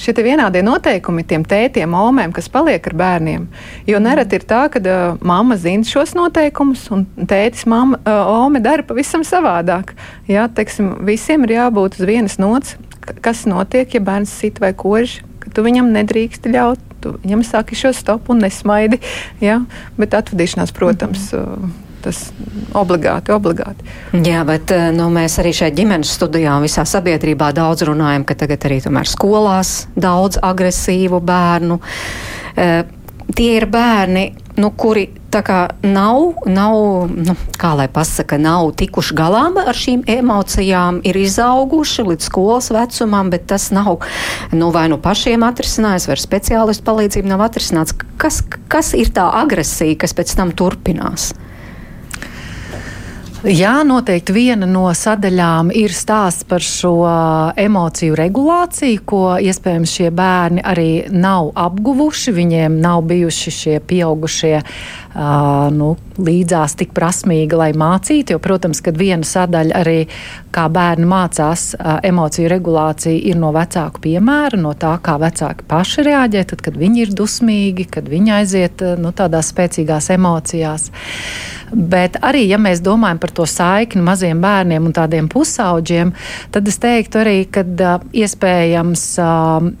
[0.00, 3.46] šie vienādie noteikumi tiem tētiem, omēm, kas paliek ar bērniem.
[3.88, 4.82] Jo nereti ir tā, ka
[5.24, 9.94] mamma zina šos noteikumus, un tētis, mamma, ome dara pavisam savādāk.
[10.30, 12.76] Jā, teiksim, visiem ir jābūt uz vienas nots,
[13.24, 16.90] kas notiek, ja bērns sit vai kož, ka tu viņam nedrīkst ļaut.
[17.04, 18.96] Tu viņam saki šo stopu un nesmaidi.
[19.44, 19.58] Ja?
[20.00, 22.20] Bet atvadīšanās, protams, mm -hmm tas
[22.76, 23.86] obligāti, obligāti.
[24.24, 28.68] Jā, bet nu, mēs arī šeit ģimenes studijā un visā sabiedrībā daudz runājam, ka tagad
[28.68, 31.80] arī tomēr skolās daudz agresīvu bērnu.
[32.54, 33.02] Uh,
[33.34, 35.08] tie ir bērni, nu, kuri
[35.82, 36.76] nav, nav
[37.10, 43.32] nu, kā lai pasaka, nav tikuši galā ar šīm emocijām, ir izauguši līdz skolas vecumam,
[43.34, 44.04] bet tas nav
[44.52, 47.96] nu, vai nu pašiem atrisinājis, vai ar speciālistu palīdzību nav atrisināts.
[48.20, 51.32] Kas, kas ir tā agresija, kas pēc tam turpinās?
[53.44, 56.94] Jā, noteikti viena no sadaļām ir stāsts par šo
[57.60, 62.32] emociju regulāciju, ko iespējams šie bērni arī nav apguvuši.
[62.32, 68.32] Viņiem nav bijuši šie pieaugušie uh, nu, līdzās tik prasmīgi, lai mācītu.
[68.32, 69.98] Jo, protams, kad viena sadaļa arī
[70.54, 76.06] kā bērni mācās uh, emociju regulāciju, ir no vecāku piemēra, no tā, kā vecāki paši
[76.08, 80.88] reaģē, tad, kad viņi ir dusmīgi, kad viņi aiziet uh, nu, tādās spēcīgās emocijās.
[81.74, 86.12] Bet arī, ja mēs domājam par to saikni maziem bērniem un tādiem pusauģiem,
[86.54, 87.64] tad es teiktu arī, ka
[88.14, 89.04] iespējams,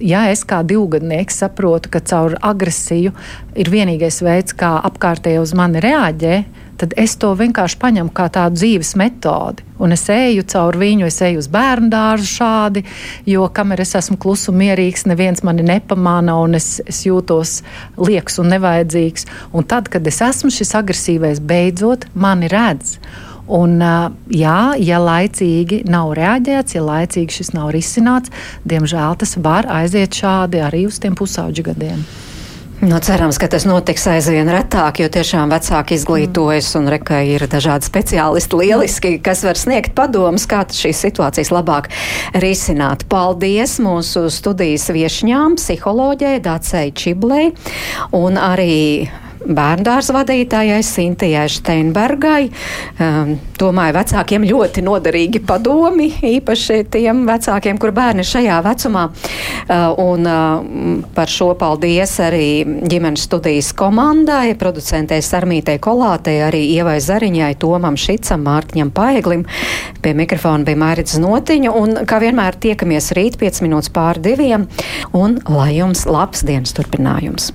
[0.04, 3.14] ja es kā divgadnieks saprotu, ka caur agresiju
[3.54, 6.36] ir vienīgais veids, kā apkārtēji uz mani reaģē,
[6.80, 9.64] tad es to vienkārši paņemu kā tādu dzīves metodi.
[9.82, 12.84] Un es eju cauri viņu, es eju uz bērnu dārzu šādi,
[13.30, 17.60] jo kamēr es esmu kluss un mierīgs, neviens mani nepamāna, un es, es jūtos
[17.98, 19.28] lieks un nevajadzīgs.
[19.54, 22.98] Un tad, kad es esmu šis agresīvais, beidzot mani redz.
[23.44, 23.76] Un,
[24.32, 28.32] jā, ja laicīgi nav reaģēts, ja laicīgi šis nav risināts,
[28.64, 32.06] diemžēl tas var aiziet šādi arī uz tiem pusauģu gadiem.
[32.84, 37.86] Nu, cerams, ka tas notiks aizvien retāk, jo tiešām vecāki izglītojas un reka ir dažādi
[37.86, 41.88] speciālisti lieliski, kas var sniegt padomus, kā šīs situācijas labāk
[42.42, 43.06] risināt.
[43.08, 47.52] Paldies mūsu studijas viešņām, psiholoģijai Dācei Čiblei
[48.12, 49.06] un arī
[49.44, 52.48] bērndārza vadītājai Sintijai Steinbergai.
[52.98, 59.06] Um, domāju, vecākiem ļoti noderīgi padomi, īpaši tiem vecākiem, kur bērni šajā vecumā.
[59.08, 62.48] Uh, un uh, par šo paldies arī
[62.90, 69.44] ģimenes studijas komandai, producentei Sarmītei Kolātei, arī Ievai Zariņai, Tomam Šicam, Mārtiņam Paeglim.
[70.04, 74.68] Pie mikrofona bija Mērits Notiņa un, kā vienmēr, tiekamies rīt 5 minūtes pār diviem
[75.16, 77.52] un lai jums labs dienas turpinājums!